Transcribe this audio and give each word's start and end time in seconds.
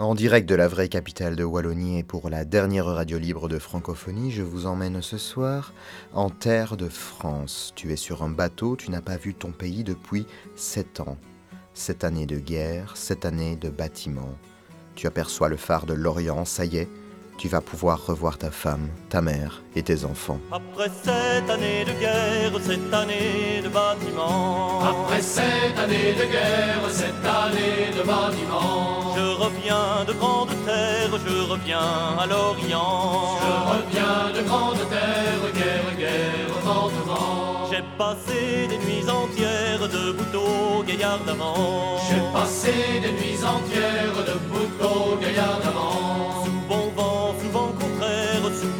En 0.00 0.14
direct 0.14 0.48
de 0.48 0.54
la 0.54 0.68
vraie 0.68 0.88
capitale 0.88 1.34
de 1.34 1.42
Wallonie 1.42 1.98
et 1.98 2.04
pour 2.04 2.30
la 2.30 2.44
dernière 2.44 2.86
radio 2.86 3.18
libre 3.18 3.48
de 3.48 3.58
francophonie, 3.58 4.30
je 4.30 4.44
vous 4.44 4.66
emmène 4.66 5.02
ce 5.02 5.18
soir 5.18 5.72
en 6.12 6.30
terre 6.30 6.76
de 6.76 6.88
France. 6.88 7.72
Tu 7.74 7.92
es 7.92 7.96
sur 7.96 8.22
un 8.22 8.28
bateau, 8.28 8.76
tu 8.76 8.92
n'as 8.92 9.00
pas 9.00 9.16
vu 9.16 9.34
ton 9.34 9.50
pays 9.50 9.82
depuis 9.82 10.24
sept 10.54 11.00
ans. 11.00 11.16
Sept 11.74 12.04
années 12.04 12.26
de 12.26 12.38
guerre, 12.38 12.96
sept 12.96 13.24
années 13.24 13.56
de 13.56 13.70
bâtiment. 13.70 14.38
Tu 14.94 15.08
aperçois 15.08 15.48
le 15.48 15.56
phare 15.56 15.84
de 15.84 15.94
l'Orient, 15.94 16.44
ça 16.44 16.64
y 16.64 16.76
est, 16.76 16.88
tu 17.38 17.46
vas 17.48 17.60
pouvoir 17.60 18.04
revoir 18.04 18.36
ta 18.36 18.50
femme, 18.50 18.88
ta 19.08 19.22
mère 19.22 19.62
et 19.76 19.82
tes 19.82 20.04
enfants. 20.04 20.40
Après 20.50 20.90
cette 21.02 21.48
année 21.48 21.84
de 21.84 21.92
guerre, 22.00 22.52
cette 22.60 22.92
année 22.92 23.62
de 23.62 23.68
bâtiment. 23.68 24.80
Après 24.82 25.22
cette 25.22 25.78
année 25.78 26.12
de 26.20 26.24
guerre, 26.34 26.82
cette 26.90 27.24
année 27.24 27.96
de 27.96 28.02
bâtiment. 28.02 29.14
Je 29.16 29.26
reviens 29.44 30.04
de 30.06 30.12
grande 30.14 30.52
terre, 30.66 31.10
je 31.26 31.50
reviens 31.52 32.18
à 32.18 32.26
l'Orient. 32.26 33.38
Je 33.44 33.52
reviens 33.72 34.20
de 34.36 34.42
grande 34.48 34.82
terre, 34.90 35.44
guerre, 35.54 35.96
guerre, 35.96 36.52
vent, 36.64 36.90
vent. 37.06 37.70
J'ai 37.70 37.84
passé 37.96 38.66
des 38.68 38.78
nuits 38.78 39.08
entières 39.08 39.88
debout 39.88 40.38
au 40.38 40.82
gaillard 40.82 41.20
d'avant. 41.24 41.98
J'ai 42.08 42.22
passé 42.32 42.74
des 43.00 43.12
nuits 43.12 43.42
entières 43.44 44.24
debout 44.26 44.70
au 44.82 45.16
gaillard 45.16 45.60
d'avant. 45.60 46.27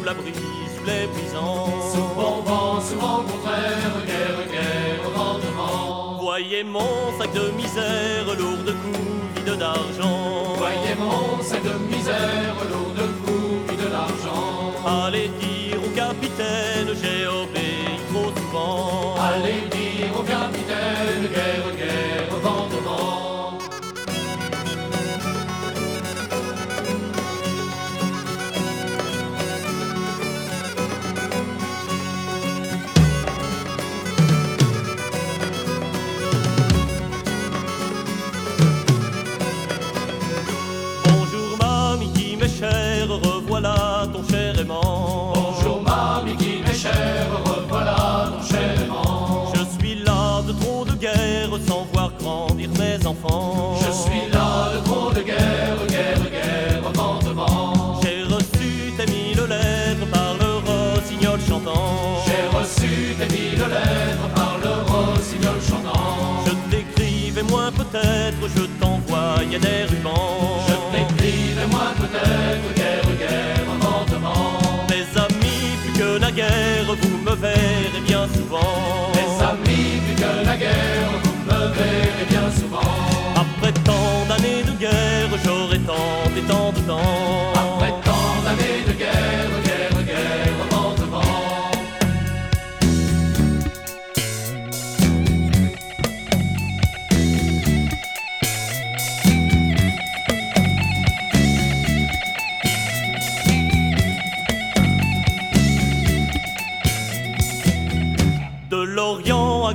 La 0.09 0.15
brise, 0.15 0.35
sous 0.35 0.85
les 0.85 1.07
brisants. 1.07 1.69
Bon 2.15 2.41
vent, 2.41 2.81
souvent 2.81 3.21
contraire, 3.23 3.95
guerre, 4.07 4.47
guerre, 4.51 5.09
vent, 5.15 5.39
vent. 5.57 6.17
Voyez 6.19 6.63
mon 6.63 7.17
sac 7.19 7.31
de 7.33 7.51
misère, 7.51 8.25
lourd 8.39 8.63
de 8.65 8.71
coups, 8.71 9.35
vide 9.35 9.57
d'argent. 9.57 10.55
Voyez 10.57 10.95
mon 10.97 11.43
sac 11.43 11.63
de 11.63 11.95
misère, 11.95 12.55
lourd 12.71 12.93
de 13.01 13.07
coups, 13.23 13.71
vide 13.71 13.89
d'argent. 13.91 15.05
Allez 15.05 15.29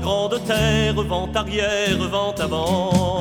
grande 0.04 0.38
terre, 0.44 0.94
vent 0.94 1.30
arrière, 1.34 1.96
vent 2.10 2.34
avant. 2.38 3.18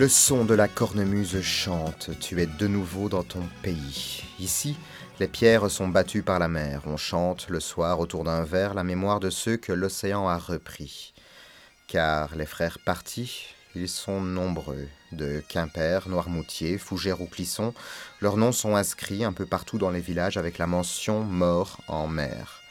Le 0.00 0.08
son 0.08 0.46
de 0.46 0.54
la 0.54 0.66
cornemuse 0.66 1.42
chante, 1.42 2.08
tu 2.20 2.40
es 2.40 2.46
de 2.46 2.66
nouveau 2.66 3.10
dans 3.10 3.22
ton 3.22 3.46
pays. 3.62 4.22
Ici, 4.38 4.78
les 5.18 5.28
pierres 5.28 5.70
sont 5.70 5.88
battues 5.88 6.22
par 6.22 6.38
la 6.38 6.48
mer, 6.48 6.80
on 6.86 6.96
chante 6.96 7.50
le 7.50 7.60
soir 7.60 8.00
autour 8.00 8.24
d'un 8.24 8.42
verre 8.42 8.72
la 8.72 8.82
mémoire 8.82 9.20
de 9.20 9.28
ceux 9.28 9.58
que 9.58 9.74
l'océan 9.74 10.26
a 10.26 10.38
repris. 10.38 11.12
Car 11.86 12.34
les 12.34 12.46
frères 12.46 12.78
partis, 12.78 13.44
ils 13.74 13.90
sont 13.90 14.22
nombreux, 14.22 14.88
de 15.12 15.42
Quimper, 15.46 16.08
Noirmoutier, 16.08 16.78
Fougères 16.78 17.20
ou 17.20 17.26
Clisson, 17.26 17.74
leurs 18.22 18.38
noms 18.38 18.52
sont 18.52 18.76
inscrits 18.76 19.22
un 19.22 19.34
peu 19.34 19.44
partout 19.44 19.76
dans 19.76 19.90
les 19.90 20.00
villages 20.00 20.38
avec 20.38 20.56
la 20.56 20.66
mention 20.66 21.24
mort 21.24 21.78
en 21.88 22.06
mer. 22.06 22.62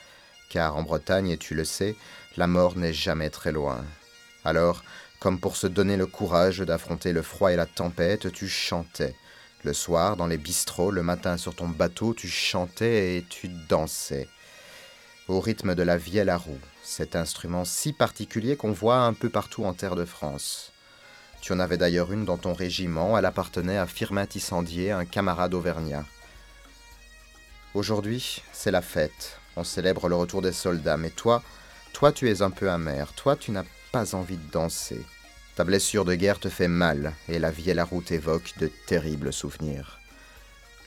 Car 0.50 0.76
en 0.76 0.82
Bretagne, 0.82 1.30
et 1.30 1.38
tu 1.38 1.54
le 1.54 1.64
sais, 1.64 1.96
la 2.38 2.48
mort 2.48 2.76
n'est 2.76 2.92
jamais 2.92 3.30
très 3.30 3.52
loin. 3.52 3.86
Alors, 4.44 4.84
comme 5.20 5.40
pour 5.40 5.58
se 5.58 5.68
donner 5.68 5.98
le 5.98 6.06
courage 6.06 6.60
d'affronter 6.60 7.12
le 7.12 7.22
froid 7.22 7.52
et 7.52 7.58
la 7.58 7.66
tempête, 7.66 8.32
tu 8.32 8.48
chantais. 8.48 9.16
Le 9.64 9.74
soir, 9.74 10.16
dans 10.16 10.28
les 10.28 10.38
bistrots, 10.38 10.92
le 10.92 11.04
matin 11.04 11.36
sur 11.36 11.54
ton 11.54 11.68
bateau, 11.68 12.14
tu 12.14 12.30
chantais 12.30 13.18
et 13.18 13.26
tu 13.28 13.50
dansais. 13.68 14.30
Au 15.28 15.42
rythme 15.42 15.76
de 15.76 15.84
la 15.84 15.98
vielle 15.98 16.30
à 16.30 16.38
roue, 16.38 16.60
cet 16.82 17.16
instrument 17.18 17.66
si 17.66 17.92
particulier 17.92 18.56
qu'on 18.56 18.72
voit 18.72 19.00
un 19.00 19.14
peu 19.14 19.30
partout 19.30 19.66
en 19.66 19.74
terre 19.74 19.96
de 19.96 20.06
France. 20.06 20.72
Tu 21.42 21.52
en 21.52 21.60
avais 21.60 21.78
d'ailleurs 21.78 22.14
une 22.14 22.26
dans 22.26 22.38
ton 22.38 22.54
régiment, 22.54 23.18
elle 23.18 23.26
appartenait 23.26 23.78
à 23.78 23.88
Firmin 23.88 24.26
Tissandier, 24.26 24.92
un 24.92 25.06
camarade 25.06 25.54
auvergnat. 25.54 26.06
Aujourd'hui, 27.74 28.42
c'est 28.54 28.72
la 28.72 28.82
fête, 28.82 29.38
on 29.56 29.64
célèbre 29.64 30.08
le 30.08 30.16
retour 30.16 30.42
des 30.42 30.52
soldats, 30.54 30.98
mais 30.98 31.12
toi, 31.12 31.44
toi 31.94 32.12
tu 32.12 32.30
es 32.30 32.42
un 32.42 32.50
peu 32.50 32.70
amer, 32.70 33.14
toi 33.14 33.36
tu 33.36 33.52
n'as 33.52 33.66
pas 33.92 34.16
envie 34.16 34.38
de 34.38 34.52
danser. 34.52 35.02
Ta 35.56 35.64
blessure 35.64 36.06
de 36.06 36.16
guerre 36.16 36.40
te 36.40 36.50
fait 36.50 36.68
mal, 36.68 37.14
et 37.28 37.40
la 37.40 37.52
vie 37.52 37.70
et 37.70 37.74
la 37.74 37.84
route 37.84 38.12
évoquent 38.12 38.58
de 38.60 38.72
terribles 38.88 39.34
souvenirs. 39.34 40.00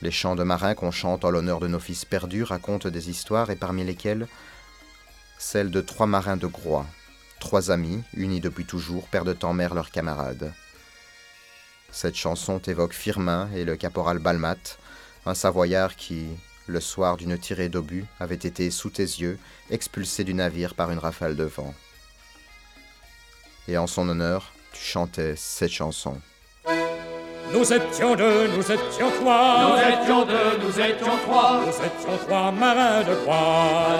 Les 0.00 0.10
chants 0.10 0.34
de 0.34 0.42
marins 0.42 0.74
qu'on 0.74 0.90
chante 0.90 1.24
en 1.24 1.30
l'honneur 1.30 1.60
de 1.60 1.68
nos 1.68 1.78
fils 1.78 2.04
perdus 2.04 2.42
racontent 2.42 2.88
des 2.88 3.10
histoires, 3.10 3.50
et 3.50 3.56
parmi 3.56 3.84
lesquelles 3.84 4.26
celle 5.38 5.70
de 5.70 5.80
trois 5.80 6.06
marins 6.06 6.36
de 6.36 6.46
Groix, 6.46 6.86
trois 7.40 7.70
amis, 7.70 8.02
unis 8.14 8.40
depuis 8.40 8.64
toujours, 8.64 9.08
perdent 9.08 9.36
en 9.42 9.52
mer 9.52 9.74
leurs 9.74 9.90
camarades. 9.90 10.52
Cette 11.90 12.14
chanson 12.14 12.58
évoque 12.60 12.94
Firmin 12.94 13.50
et 13.54 13.64
le 13.64 13.76
caporal 13.76 14.18
Balmat, 14.18 14.78
un 15.26 15.34
Savoyard 15.34 15.96
qui, 15.96 16.26
le 16.66 16.80
soir 16.80 17.16
d'une 17.16 17.36
tirée 17.36 17.68
d'obus, 17.68 18.06
avait 18.20 18.34
été 18.34 18.70
sous 18.70 18.90
tes 18.90 19.02
yeux, 19.02 19.38
expulsé 19.70 20.24
du 20.24 20.32
navire 20.32 20.74
par 20.74 20.90
une 20.90 20.98
rafale 20.98 21.36
de 21.36 21.44
vent 21.44 21.74
et 23.68 23.78
en 23.78 23.86
son 23.86 24.08
honneur, 24.08 24.52
tu 24.72 24.82
chantais 24.82 25.34
cette 25.36 25.70
chanson. 25.70 26.20
Nous 27.54 27.70
étions 27.70 28.14
deux, 28.14 28.48
nous 28.56 28.62
étions 28.62 29.10
trois. 29.20 29.56
Nous 29.62 29.78
étions 29.92 30.24
deux, 30.24 30.58
nous 30.64 30.80
étions 30.80 31.16
trois. 31.26 31.60
Nous 31.66 31.68
étions 31.68 32.16
trois 32.26 32.50
marins 32.50 33.02
de 33.06 33.14
croix. 33.16 33.92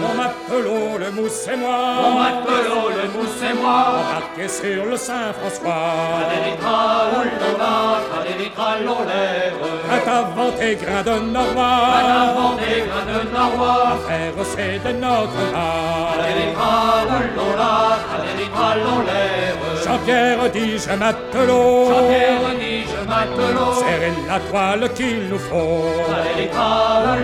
Mon 0.00 0.14
matelot, 0.14 0.98
le 0.98 1.10
mousse 1.10 1.48
et 1.52 1.56
moi. 1.56 1.78
Mon 2.02 2.14
matelot, 2.20 2.88
le 2.88 3.08
mousse 3.18 3.42
et 3.42 3.54
moi. 3.60 3.80
Embarqués 3.98 4.48
sur 4.48 4.86
le 4.86 4.96
Saint-François. 4.96 6.20
Avant 10.06 10.52
tes 10.52 10.76
grains 10.76 11.02
de 11.02 11.18
Norrois. 11.32 11.66
Avant 11.66 12.54
des 12.54 12.84
grains 12.86 13.08
de 13.12 13.20
Norrois. 13.34 13.98
Faire 14.06 14.44
c'est 14.44 14.78
de 14.84 14.92
notre 14.98 15.42
art. 15.54 16.14
Tralala, 17.40 17.98
tralala, 18.06 19.79
Jean-Pierre 19.90 20.50
dit 20.52 20.78
je 20.78 20.94
matelot. 20.94 21.90
Jean-Pierre 21.90 22.50
dit 22.60 22.84
je 22.90 23.00
matelot. 23.10 23.74
Serrer 23.82 24.12
la 24.28 24.38
toile 24.48 24.86
qu'il 24.94 25.28
nous 25.28 25.38
faut. 25.38 25.84
Tralala, 26.52 27.16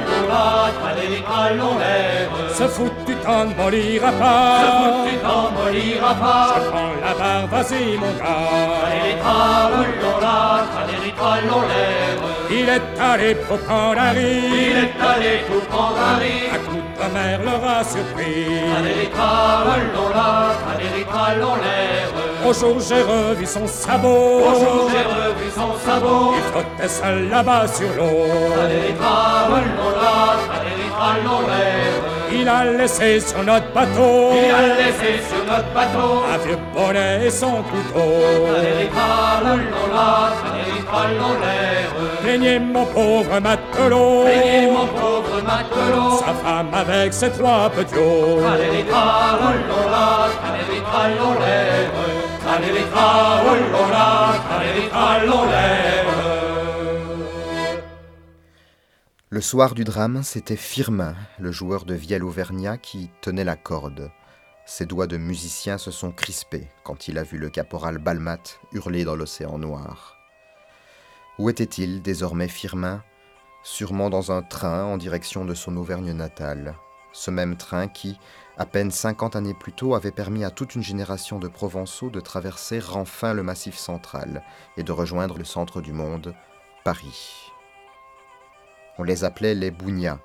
tralala, 0.79 1.83
Ce 2.59 2.65
foutu 2.65 3.15
temps 3.25 3.45
ne 3.45 3.55
mollira 3.55 4.11
pas. 4.21 5.07
Tu 5.07 5.15
t'envoliras 5.25 6.15
pas. 6.15 6.55
Je 6.57 6.61
prends 6.71 6.95
la 7.05 7.13
barre, 7.21 7.47
vas-y 7.53 7.85
mon 8.03 8.13
gars. 8.19 8.47
Tralala, 9.23 9.97
tralala, 11.17 11.59
Il 12.51 12.69
est 12.69 13.01
allé 13.01 13.35
pour 13.37 13.59
prendre 13.59 14.01
un 14.01 14.15
Il 14.15 14.77
est 14.85 14.97
allé 15.11 15.33
tout 15.47 15.65
prendre 15.71 16.01
un 16.01 16.17
riz. 16.19 16.75
De 17.06 17.12
mer 17.12 17.41
l'aura 17.44 17.85
surpris. 17.85 18.47
Tralala, 19.12 19.76
tralala, 21.08 21.75
Au 22.44 22.53
jour 22.53 22.81
j'ai 22.81 23.03
revu 23.03 23.47
son 23.47 23.67
sabot. 23.67 24.41
Bonjour, 24.41 24.91
j'ai 24.91 25.05
revu 25.05 25.49
son 25.55 25.73
sabot. 25.87 26.35
Il 26.37 26.43
frottait 26.50 26.88
seul 26.88 27.29
là-bas 27.29 27.69
sur 27.69 27.88
l'eau. 27.97 28.26
Tralala, 28.99 29.62
tralala, 30.97 31.61
Il 32.32 32.49
a 32.49 32.64
laissé 32.64 33.20
sur 33.20 33.43
notre 33.44 33.73
bateau 33.73 34.32
Il 34.35 34.50
a 34.50 34.62
laissé 34.81 35.23
sur 35.29 35.44
notre 35.44 35.70
bateau. 35.73 36.25
un 36.32 36.38
vieux 36.44 36.59
bonnet 36.75 37.26
et 37.26 37.31
son 37.31 37.62
couteau. 37.62 38.11
Tralala, 40.87 41.19
tralala, 41.19 42.21
Plaignez 42.23 42.59
mon 42.61 42.87
pauvre 42.87 43.41
matelot. 43.41 44.25
Payez 44.25 44.71
mon 44.71 44.87
pauvre 44.87 45.43
matelot. 45.43 46.19
Sa 46.19 46.35
femme 46.35 46.73
avec 46.73 47.12
ses 47.12 47.31
trois 47.31 47.69
petits. 47.71 47.94
Tralala, 47.94 48.83
tralala, 48.88 50.31
tralala, 50.94 51.47
Le 59.29 59.41
soir 59.41 59.75
du 59.75 59.85
drame, 59.85 60.23
c'était 60.23 60.56
Firmin, 60.56 61.15
le 61.38 61.50
joueur 61.53 61.85
de 61.85 61.94
vielle 61.94 62.25
auvergnat, 62.25 62.79
qui 62.79 63.11
tenait 63.21 63.44
la 63.44 63.56
corde. 63.56 64.11
Ses 64.65 64.87
doigts 64.87 65.06
de 65.06 65.17
musicien 65.17 65.79
se 65.79 65.91
sont 65.91 66.12
crispés 66.12 66.69
quand 66.85 67.09
il 67.09 67.19
a 67.19 67.23
vu 67.23 67.38
le 67.38 67.50
caporal 67.50 67.99
Balmat 67.99 68.38
hurler 68.73 69.05
dans 69.05 69.15
l'océan 69.17 69.59
noir. 69.59 70.16
Où 71.38 71.50
était-il 71.50 72.00
désormais 72.00 72.49
Firmin? 72.49 73.03
Sûrement 73.62 74.09
dans 74.09 74.33
un 74.33 74.41
train 74.41 74.85
en 74.85 74.97
direction 74.97 75.44
de 75.44 75.53
son 75.53 75.77
Auvergne 75.77 76.12
natale. 76.12 76.77
Ce 77.12 77.31
même 77.31 77.59
train 77.59 77.88
qui, 77.88 78.19
à 78.56 78.65
peine 78.65 78.91
50 78.91 79.37
années 79.37 79.53
plus 79.53 79.73
tôt, 79.73 79.94
avait 79.94 80.12
permis 80.12 80.44
à 80.44 80.50
toute 80.50 80.75
une 80.75 80.83
génération 80.83 81.38
de 81.38 81.49
Provençaux 81.49 82.09
de 82.09 82.21
traverser 82.21 82.81
enfin 82.94 83.35
le 83.35 83.43
massif 83.43 83.77
central 83.77 84.43
et 84.79 84.83
de 84.83 84.93
rejoindre 84.93 85.37
le 85.37 85.44
centre 85.44 85.83
du 85.83 85.93
monde, 85.93 86.35
Paris. 86.85 87.53
On 88.97 89.03
les 89.03 89.25
appelait 89.25 89.55
les 89.55 89.71
bougnats, 89.71 90.21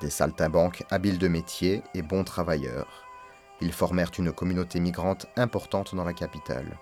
des 0.00 0.10
saltimbanques 0.10 0.82
habiles 0.90 1.18
de 1.18 1.28
métier 1.28 1.84
et 1.94 2.02
bons 2.02 2.24
travailleurs. 2.24 3.04
Ils 3.60 3.72
formèrent 3.72 4.10
une 4.18 4.32
communauté 4.32 4.80
migrante 4.80 5.26
importante 5.36 5.94
dans 5.94 6.04
la 6.04 6.12
capitale. 6.12 6.76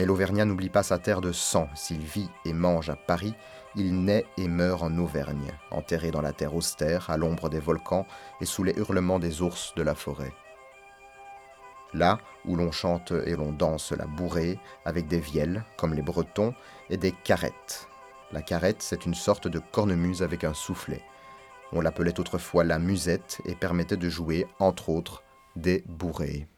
Mais 0.00 0.06
l'Auvergnat 0.06 0.46
n'oublie 0.46 0.70
pas 0.70 0.82
sa 0.82 0.98
terre 0.98 1.20
de 1.20 1.30
sang. 1.30 1.68
S'il 1.74 2.00
vit 2.00 2.30
et 2.46 2.54
mange 2.54 2.88
à 2.88 2.96
Paris, 2.96 3.34
il 3.76 4.02
naît 4.02 4.24
et 4.38 4.48
meurt 4.48 4.82
en 4.82 4.96
Auvergne, 4.96 5.52
enterré 5.70 6.10
dans 6.10 6.22
la 6.22 6.32
terre 6.32 6.54
austère, 6.54 7.10
à 7.10 7.18
l'ombre 7.18 7.50
des 7.50 7.60
volcans 7.60 8.06
et 8.40 8.46
sous 8.46 8.64
les 8.64 8.72
hurlements 8.78 9.18
des 9.18 9.42
ours 9.42 9.74
de 9.76 9.82
la 9.82 9.94
forêt. 9.94 10.32
Là 11.92 12.18
où 12.46 12.56
l'on 12.56 12.72
chante 12.72 13.12
et 13.26 13.36
l'on 13.36 13.52
danse 13.52 13.92
la 13.92 14.06
bourrée, 14.06 14.58
avec 14.86 15.06
des 15.06 15.20
vielles, 15.20 15.66
comme 15.76 15.92
les 15.92 16.00
Bretons, 16.00 16.54
et 16.88 16.96
des 16.96 17.12
carrettes. 17.12 17.86
La 18.32 18.40
carrette, 18.40 18.80
c'est 18.80 19.04
une 19.04 19.12
sorte 19.12 19.48
de 19.48 19.58
cornemuse 19.58 20.22
avec 20.22 20.44
un 20.44 20.54
soufflet. 20.54 21.02
On 21.72 21.82
l'appelait 21.82 22.18
autrefois 22.18 22.64
la 22.64 22.78
musette 22.78 23.42
et 23.44 23.54
permettait 23.54 23.98
de 23.98 24.08
jouer, 24.08 24.46
entre 24.60 24.88
autres, 24.88 25.22
des 25.56 25.84
bourrées. 25.86 26.48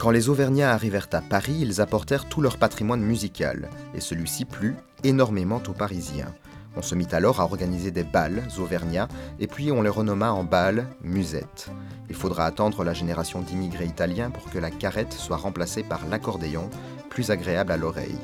Quand 0.00 0.10
les 0.10 0.30
Auvergnats 0.30 0.72
arrivèrent 0.72 1.10
à 1.12 1.20
Paris, 1.20 1.58
ils 1.60 1.82
apportèrent 1.82 2.26
tout 2.26 2.40
leur 2.40 2.56
patrimoine 2.56 3.02
musical, 3.02 3.68
et 3.94 4.00
celui-ci 4.00 4.46
plut 4.46 4.74
énormément 5.04 5.62
aux 5.68 5.74
Parisiens. 5.74 6.32
On 6.74 6.80
se 6.80 6.94
mit 6.94 7.08
alors 7.12 7.38
à 7.38 7.44
organiser 7.44 7.90
des 7.90 8.02
bals 8.02 8.42
auvergnats, 8.58 9.08
et 9.40 9.46
puis 9.46 9.70
on 9.70 9.82
les 9.82 9.90
renomma 9.90 10.32
en 10.32 10.42
bals 10.42 10.86
musettes. 11.02 11.68
Il 12.08 12.14
faudra 12.14 12.46
attendre 12.46 12.82
la 12.82 12.94
génération 12.94 13.42
d'immigrés 13.42 13.84
italiens 13.84 14.30
pour 14.30 14.50
que 14.50 14.58
la 14.58 14.70
carrette 14.70 15.12
soit 15.12 15.36
remplacée 15.36 15.82
par 15.82 16.06
l'accordéon, 16.06 16.70
plus 17.10 17.30
agréable 17.30 17.70
à 17.70 17.76
l'oreille. 17.76 18.16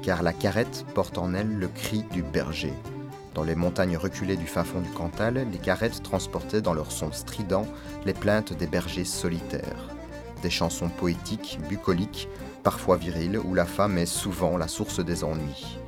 Car 0.00 0.22
la 0.22 0.32
carrette 0.32 0.86
porte 0.94 1.18
en 1.18 1.34
elle 1.34 1.58
le 1.58 1.68
cri 1.68 2.02
du 2.12 2.22
berger. 2.22 2.72
Dans 3.34 3.44
les 3.44 3.56
montagnes 3.56 3.98
reculées 3.98 4.38
du 4.38 4.46
fin 4.46 4.64
fond 4.64 4.80
du 4.80 4.88
Cantal, 4.88 5.46
les 5.52 5.58
carrettes 5.58 6.02
transportaient 6.02 6.62
dans 6.62 6.72
leur 6.72 6.90
son 6.90 7.12
strident 7.12 7.66
les 8.06 8.14
plaintes 8.14 8.54
des 8.54 8.66
bergers 8.66 9.04
solitaires. 9.04 9.97
Des 10.42 10.50
chansons 10.50 10.88
poétiques, 10.88 11.58
bucoliques, 11.68 12.28
parfois 12.62 12.96
viriles, 12.96 13.40
où 13.44 13.54
la 13.54 13.64
femme 13.64 13.98
est 13.98 14.06
souvent 14.06 14.56
la 14.56 14.68
source 14.68 15.04
des 15.04 15.24
ennuis. 15.24 15.78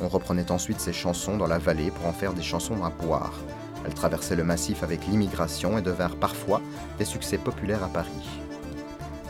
On 0.00 0.08
reprenait 0.08 0.52
ensuite 0.52 0.80
ces 0.80 0.92
chansons 0.92 1.36
dans 1.36 1.48
la 1.48 1.58
vallée 1.58 1.90
pour 1.90 2.06
en 2.06 2.12
faire 2.12 2.32
des 2.32 2.42
chansons 2.42 2.84
à 2.84 2.90
boire. 2.90 3.34
Elles 3.84 3.94
traversaient 3.94 4.36
le 4.36 4.44
massif 4.44 4.82
avec 4.82 5.06
l'immigration 5.06 5.78
et 5.78 5.82
devinrent 5.82 6.16
parfois 6.16 6.60
des 6.98 7.04
succès 7.04 7.38
populaires 7.38 7.82
à 7.82 7.88
Paris. 7.88 8.40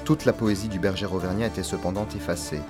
Toute 0.04 0.24
la 0.24 0.32
poésie 0.32 0.68
du 0.68 0.78
berger 0.78 1.06
auvergnat 1.06 1.46
était 1.46 1.62
cependant 1.62 2.06
effacée 2.14 2.60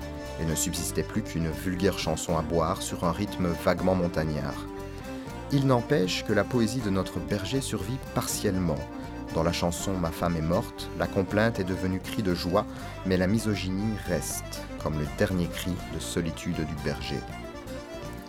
et 0.41 0.45
ne 0.45 0.55
subsistait 0.55 1.03
plus 1.03 1.23
qu'une 1.23 1.51
vulgaire 1.51 1.99
chanson 1.99 2.39
à 2.39 2.43
boire 2.43 2.83
sur 2.83 3.05
un 3.05 3.13
rythme 3.13 3.49
vaguement 3.65 3.95
montagnard. 3.95 4.67
Il 5.51 5.67
n'empêche 5.67 6.25
que 6.25 6.33
la 6.33 6.45
poésie 6.45 6.81
de 6.81 6.91
notre 6.91 7.19
berger 7.19 7.61
survit 7.61 7.99
partiellement. 8.15 8.79
Dans 9.35 9.43
la 9.43 9.53
chanson 9.53 9.93
Ma 9.93 10.11
femme 10.11 10.37
est 10.37 10.43
morte, 10.43 10.89
la 10.99 11.07
complainte 11.07 11.61
est 11.61 11.65
devenue 11.65 12.01
cri 12.01 12.23
de 12.23 12.35
joie, 12.35 12.67
mais 13.07 13.17
la 13.17 13.27
misogynie 13.27 13.97
reste, 14.07 14.65
comme 14.83 14.99
le 14.99 15.07
dernier 15.19 15.47
cri 15.47 15.73
de 15.95 16.01
solitude 16.01 16.57
du 16.57 16.75
berger. 16.85 17.21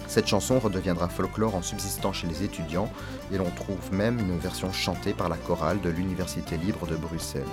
Cette 0.09 0.25
chanson 0.25 0.57
redeviendra 0.57 1.07
folklore 1.07 1.53
en 1.53 1.61
subsistant 1.61 2.11
chez 2.11 2.25
les 2.25 2.43
étudiants 2.43 2.91
et 3.31 3.37
l'on 3.37 3.51
trouve 3.51 3.93
même 3.93 4.19
une 4.19 4.39
version 4.39 4.73
chantée 4.73 5.13
par 5.13 5.29
la 5.29 5.37
chorale 5.37 5.79
de 5.81 5.89
l'Université 5.89 6.57
libre 6.57 6.87
de 6.87 6.95
Bruxelles. 6.95 7.43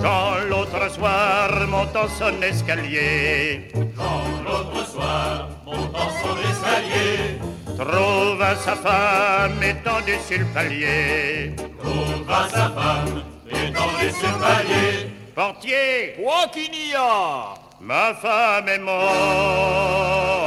Quand 0.00 0.36
l'autre 0.48 0.90
soir 0.90 1.50
montant 1.68 2.08
son 2.08 2.40
escalier 2.40 3.68
Quand 3.94 4.42
l'autre 4.42 4.86
soir, 4.86 5.50
montant 5.66 6.08
son 6.22 6.36
escalier, 6.50 7.38
Trouva 7.78 8.56
sa 8.56 8.74
femme 8.74 9.62
étendue 9.62 10.18
sur 10.26 10.38
le 10.38 10.46
palier 10.46 11.54
trouva 11.78 12.48
sa 12.48 12.70
femme 12.70 13.22
étendue 13.50 14.12
sur 14.18 14.28
le 14.28 14.38
palier. 14.40 15.10
Portier, 15.34 16.14
Quoi 16.22 16.48
qu'il 16.52 16.70
n'y 16.70 16.94
a. 16.96 17.54
Ma 17.80 18.14
femme 18.14 18.68
est 18.68 18.78
morte 18.78 20.37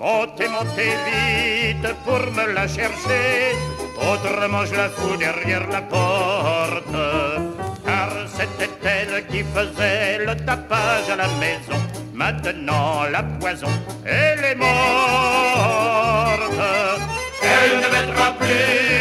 Montez, 0.00 0.48
montez 0.48 0.96
vite 1.06 1.94
pour 2.06 2.20
me 2.32 2.54
la 2.54 2.66
chercher. 2.66 3.54
Autrement 3.98 4.64
je 4.64 4.74
la 4.74 4.88
fous 4.88 5.16
derrière 5.18 5.68
la 5.68 5.82
porte. 5.82 6.96
Car 7.84 8.10
c'était 8.26 8.70
elle 8.82 9.26
qui 9.26 9.44
faisait 9.54 10.24
le 10.24 10.34
tapage 10.46 11.10
à 11.12 11.16
la 11.16 11.28
maison. 11.42 11.78
Maintenant 12.14 13.02
la 13.12 13.22
poison, 13.22 13.68
elle 14.06 14.42
est 14.42 14.54
morte. 14.54 14.70
Elle 17.42 17.76
ne 17.84 17.88
mettra 17.96 18.32
plus 18.40 18.99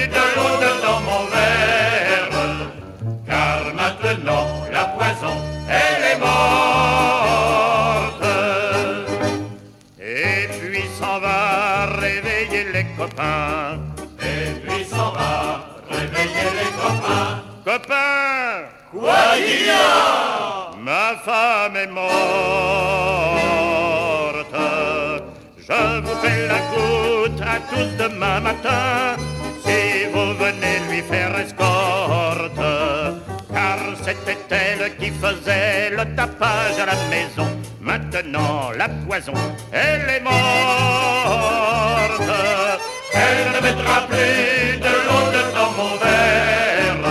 copains 13.20 13.80
Et 14.22 14.52
puis 14.62 14.86
s'en 14.86 15.12
va 15.12 15.62
réveiller 15.90 16.50
les 16.60 16.72
copains. 16.82 17.44
Copains, 17.66 18.66
Quoi 18.92 19.36
qu'il 19.36 19.66
y 19.66 19.70
a 19.70 19.74
Ma 20.80 21.08
femme 21.26 21.76
est 21.76 21.88
morte. 21.88 22.06
Je 25.58 26.02
vous 26.02 26.16
fais 26.22 26.48
la 26.48 26.60
goutte 26.72 27.42
à 27.42 27.60
tous 27.70 27.90
demain 28.04 28.40
matin 28.40 29.18
si 29.64 30.06
vous 30.14 30.34
venez 30.36 30.80
lui 30.90 31.02
faire 31.02 31.38
escorte. 31.40 32.66
Car 33.54 33.80
c'était 34.04 34.38
elle 34.50 34.96
qui 34.98 35.10
faisait 35.12 35.90
le 35.92 36.06
tapage 36.16 36.80
à 36.82 36.86
la 36.86 36.96
maison. 37.10 37.48
Maintenant, 37.82 38.72
la 38.78 38.90
poison, 38.90 39.34
elle 39.72 40.10
est 40.10 40.22
morte. 40.22 41.89
Elle 43.62 43.66
ne 43.66 43.70
mettra 43.76 43.98
plus 44.08 44.80
de 44.80 44.94
l'eau 45.06 45.26
dans 45.54 45.72
mon 45.78 45.94
verre. 45.98 47.04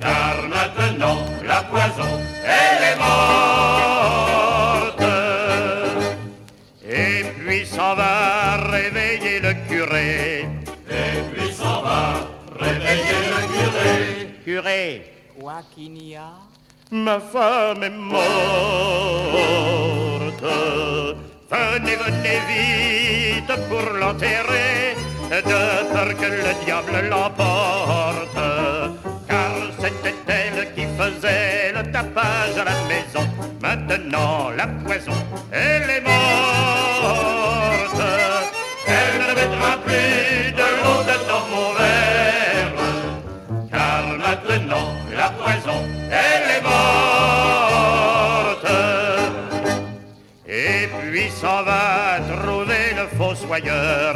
Car 0.00 0.36
maintenant, 0.48 1.18
la 1.46 1.60
poison, 1.62 2.12
elle 2.44 2.82
est 2.90 2.96
morte. 2.96 5.04
Et 6.88 7.22
puis 7.38 7.64
s'en 7.64 7.94
va 7.94 8.56
réveiller 8.70 9.38
le 9.40 9.54
curé. 9.68 10.48
Et 10.90 11.22
puis 11.32 11.52
s'en 11.52 11.80
va 11.82 12.14
réveiller 12.58 13.20
le 13.32 13.40
curé. 13.54 13.96
Curé, 14.44 14.84
Quoi 15.38 15.60
qu'il 15.74 15.96
y 16.02 16.16
a? 16.16 16.32
Ma 16.90 17.20
femme 17.20 17.84
est 17.84 17.90
morte. 17.90 18.12
Venez, 21.52 21.96
venez 21.96 22.40
vite 22.48 23.52
pour 23.68 23.86
l'enterrer, 24.00 24.81
de 25.40 25.62
peur 25.92 26.10
que 26.20 26.26
le 26.26 26.52
diable 26.64 26.96
l'emporte. 27.08 28.40
Car 29.28 29.54
c'était 29.80 30.18
elle 30.28 30.60
qui 30.74 30.84
faisait 30.98 31.72
le 31.74 31.82
tapage 31.90 32.56
à 32.60 32.64
la 32.64 32.76
maison. 32.92 33.24
Maintenant, 33.62 34.50
la 34.54 34.66
poison, 34.66 35.16
elle 35.50 35.88
est 35.88 36.02
morte. 36.02 38.02
Elle 38.86 39.20
ne 39.20 39.32
mettra 39.40 39.72
plus 39.86 40.52
de 40.52 40.66
l'eau 40.80 41.00
dans 41.30 41.44
mon 41.52 41.68
verre. 41.80 42.76
Car 43.70 44.04
maintenant, 44.26 44.88
la 45.16 45.28
poison, 45.30 45.80
elle 46.10 46.48
est 46.56 46.62
morte. 46.62 48.70
Et 50.46 50.88
puis 51.10 51.28
s'en 51.30 51.62
va 51.62 52.20
trouver 52.28 52.92
le 52.94 53.06
fossoyeur. 53.16 54.14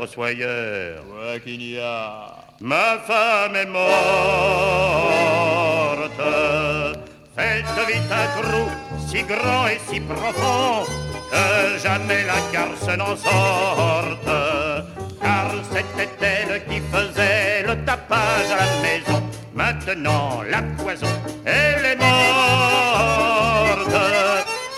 Fossoyeur. 0.00 1.04
Quoi 1.10 1.38
qu'il 1.40 1.62
y 1.62 1.78
a 1.78 2.36
ma 2.60 2.98
femme 3.06 3.56
est 3.56 3.66
morte. 3.66 3.80
Faites 7.36 7.78
vite 7.88 8.12
un 8.22 8.28
trou 8.40 8.66
si 9.06 9.22
grand 9.22 9.66
et 9.68 9.80
si 9.88 10.00
profond 10.00 10.84
que 11.30 11.46
jamais 11.82 12.22
la 12.24 12.40
garce 12.52 12.88
n'en 12.98 13.14
sorte. 13.16 14.30
Car 15.22 15.48
c'était 15.72 16.12
elle 16.32 16.54
qui 16.68 16.78
faisait 16.92 17.62
le 17.66 17.74
tapage 17.84 18.50
à 18.54 18.56
la 18.64 18.70
maison. 18.86 19.20
Maintenant, 19.54 20.30
la 20.48 20.62
poison, 20.78 21.14
elle 21.44 21.84
est 21.92 21.96
morte. 21.96 23.96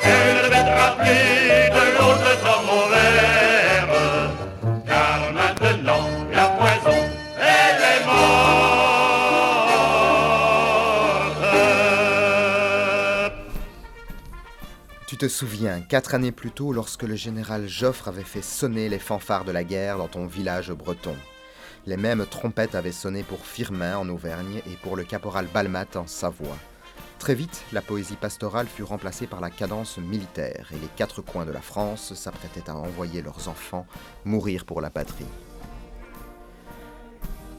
Elle 0.03 0.37
ne 0.45 0.49
mettra 0.51 0.87
plus 0.99 1.42
te 15.23 15.29
souviens, 15.29 15.83
quatre 15.83 16.17
années 16.17 16.33
plus 16.33 16.51
tôt, 16.51 16.73
lorsque 16.73 17.05
le 17.05 17.15
général 17.15 17.69
Joffre 17.69 18.09
avait 18.09 18.25
fait 18.25 18.43
sonner 18.43 18.89
les 18.89 18.99
fanfares 18.99 19.45
de 19.45 19.53
la 19.53 19.63
guerre 19.63 19.99
dans 19.99 20.09
ton 20.09 20.27
village 20.27 20.73
breton. 20.73 21.15
Les 21.87 21.97
mêmes 21.97 22.27
trompettes 22.27 22.75
avaient 22.75 22.91
sonné 22.91 23.23
pour 23.23 23.47
Firmin 23.47 23.99
en 23.99 24.09
Auvergne 24.09 24.61
et 24.67 24.77
pour 24.83 24.97
le 24.97 25.05
caporal 25.05 25.47
Balmat 25.55 25.87
en 25.95 26.09
Savoie. 26.09 26.59
Très 27.21 27.37
vite, 27.37 27.63
la 27.73 27.83
poésie 27.83 28.17
pastorale 28.17 28.67
fut 28.67 28.83
remplacée 28.83 29.29
par 29.29 29.41
la 29.41 29.51
cadence 29.51 29.99
militaire 29.99 30.67
et 30.73 30.81
les 30.81 30.91
quatre 30.97 31.23
coins 31.23 31.47
de 31.47 31.53
la 31.53 31.63
France 31.63 32.15
s'apprêtaient 32.15 32.69
à 32.69 32.75
envoyer 32.75 33.23
leurs 33.23 33.47
enfants 33.47 33.87
mourir 34.25 34.65
pour 34.65 34.81
la 34.81 34.91
patrie. 34.91 35.25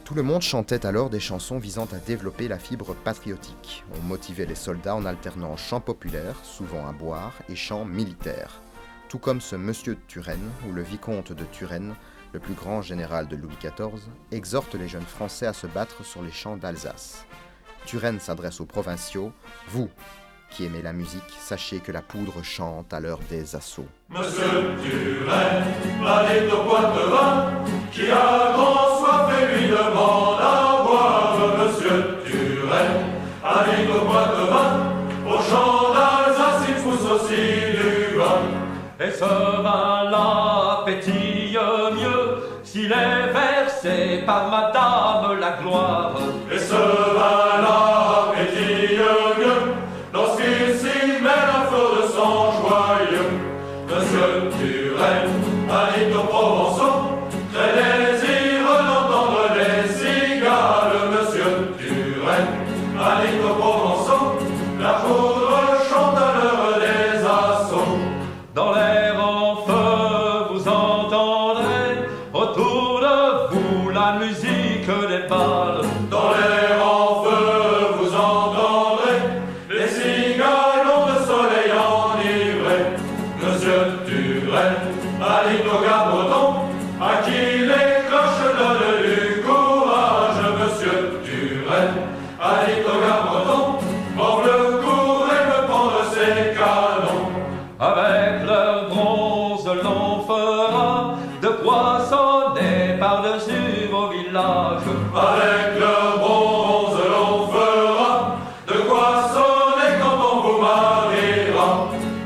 Tout 0.06 0.16
le 0.16 0.22
monde 0.22 0.42
chantait 0.42 0.86
alors 0.86 1.10
des 1.10 1.22
chansons 1.22 1.60
visant 1.60 1.88
à 1.94 1.98
développer 1.98 2.50
la 2.50 2.60
fibre 2.60 2.94
patriotique. 2.94 3.86
On 3.96 4.02
motivait 4.02 4.46
les 4.46 4.54
soldats 4.54 4.96
en 4.96 5.06
alternant 5.06 5.56
chants 5.56 5.80
populaires, 5.80 6.36
souvent 6.44 6.86
à 6.86 6.92
boire, 6.92 7.32
et 7.48 7.56
chants 7.56 7.86
militaires. 7.86 8.62
Tout 9.08 9.18
comme 9.18 9.40
ce 9.40 9.56
monsieur 9.56 9.96
de 9.96 10.02
Turenne, 10.10 10.52
où 10.68 10.74
le 10.74 10.82
vicomte 10.82 11.32
de 11.32 11.46
Turenne, 11.46 11.96
le 12.34 12.42
plus 12.42 12.54
grand 12.54 12.82
général 12.82 13.30
de 13.30 13.38
Louis 13.38 13.56
XIV, 13.62 14.02
exhorte 14.32 14.76
les 14.76 14.90
jeunes 14.90 15.04
Français 15.04 15.46
à 15.46 15.54
se 15.54 15.68
battre 15.68 16.04
sur 16.04 16.22
les 16.22 16.32
champs 16.32 16.58
d'Alsace. 16.58 17.26
Turenne 17.86 18.20
s'adresse 18.20 18.60
aux 18.60 18.66
provinciaux. 18.66 19.32
Vous, 19.70 19.90
qui 20.54 20.66
aimez 20.66 20.82
la 20.84 20.94
musique, 20.94 21.24
sachez 21.40 21.80
que 21.80 21.92
la 21.92 22.02
poudre 22.02 22.44
chante 22.44 22.94
à 22.94 23.00
l'heure 23.00 23.20
des 23.30 23.56
assauts. 23.56 23.88
Monsieur 24.10 24.76
Turenne, 24.84 25.64
allez 26.06 26.48
au 26.52 26.64
boîte 26.64 26.94
de 26.96 27.10
vin, 27.10 27.52
qui 27.92 28.12
a 28.12 28.54
grand 28.54 29.00
soif 29.00 29.32
et 29.42 29.58
lui 29.58 29.68
demande 29.70 30.40
à 30.40 30.84
boire. 30.86 31.38
Monsieur 31.58 32.20
Turenne, 32.26 33.04
allez 33.44 33.88
au 33.92 34.06
boîte 34.06 34.38
de 34.38 34.46
vin, 34.54 34.70
au 35.28 35.42
champ 35.42 35.94
d'Alsace 35.94 36.68
il 36.70 36.76
pousse 36.84 37.12
aussi 37.12 37.36
du 37.72 38.18
vin. 38.18 38.42
Et 39.00 39.12
ce 39.12 39.26
vin-là 39.26 40.64
mieux 41.92 42.44
s'il 42.64 42.92
est 42.92 43.34
versé 43.34 44.24
par 44.26 44.50
Madame 44.50 45.40
la 45.40 45.52
gloire. 45.62 46.14
Et 46.52 46.58
ce 46.58 47.03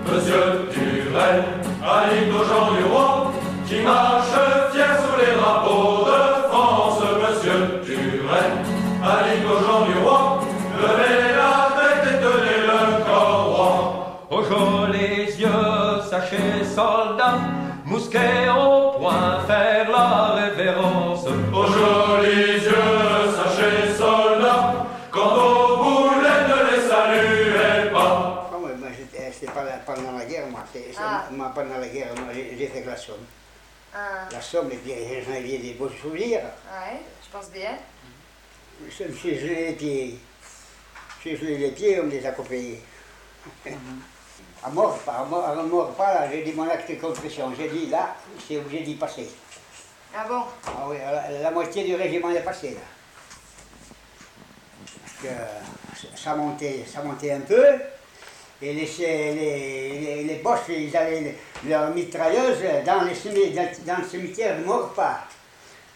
Monsieur 0.09 0.69
Turenne, 0.71 1.43
allez 1.83 2.31
au 2.31 2.43
Jean 2.45 2.73
du 2.73 2.83
Roi, 2.85 3.31
qui 3.67 3.81
marche 3.81 4.26
pendant 31.67 31.79
la 31.79 31.87
guerre, 31.87 32.13
moi. 32.15 32.33
Moi, 32.33 32.33
pendant 32.33 32.73
la 32.75 32.81
glaçon. 32.81 33.13
Ah, 33.93 34.27
La 34.31 34.41
Somme, 34.41 34.71
et 34.71 34.75
puis 34.75 34.93
j'en 35.25 35.33
ai 35.33 35.57
des 35.57 35.73
beaux 35.73 35.89
souvenirs. 35.89 36.41
ouais, 36.41 36.99
je 37.25 37.29
pense 37.31 37.49
bien. 37.49 37.77
Je 38.89 39.03
me 39.05 39.13
suis 39.15 39.39
gelé 39.39 39.67
les 39.67 39.73
pieds. 39.73 40.19
Je 41.23 41.29
suis 41.29 41.37
gelé 41.37 41.57
les 41.57 41.71
pieds, 41.71 41.99
on 41.99 42.03
me 42.03 42.11
les 42.11 42.25
a 42.25 42.31
coupés. 42.31 42.79
À 44.63 44.69
mort, 44.69 44.99
pas, 44.99 45.13
à 45.13 45.23
mort, 45.23 45.45
à 45.45 45.55
mort 45.55 45.93
pas, 45.95 46.13
là, 46.13 46.31
j'ai 46.31 46.43
dit 46.43 46.51
mon 46.53 46.69
acte 46.69 46.89
de 46.91 46.95
contrition. 46.95 47.51
J'ai 47.57 47.69
dit 47.69 47.87
là, 47.87 48.15
c'est 48.47 48.57
obligé 48.57 48.83
d'y 48.83 48.95
passer. 48.95 49.29
Ah 50.15 50.25
bon? 50.27 50.43
Ah 50.65 50.85
oui, 50.87 50.97
la, 50.99 51.31
la 51.41 51.51
moitié 51.51 51.83
du 51.85 51.95
régiment 51.95 52.29
est 52.31 52.41
passé 52.41 52.71
là. 52.71 52.81
Parce 55.05 55.21
que 55.23 56.17
ça 56.17 56.35
montait, 56.35 56.83
ça 56.91 57.01
montait 57.01 57.31
un 57.31 57.41
peu. 57.41 57.65
Et 58.61 58.73
les, 58.73 58.85
les, 58.97 60.23
les, 60.23 60.35
Boches, 60.35 60.69
ils 60.69 60.95
avaient 60.97 61.35
leurs 61.67 61.91
mitrailleuses 61.91 62.63
dans, 62.85 63.01
dans, 63.01 63.97
le 63.97 64.03
cimetière 64.07 64.57
de 64.57 64.63
Maurepas. 64.63 65.19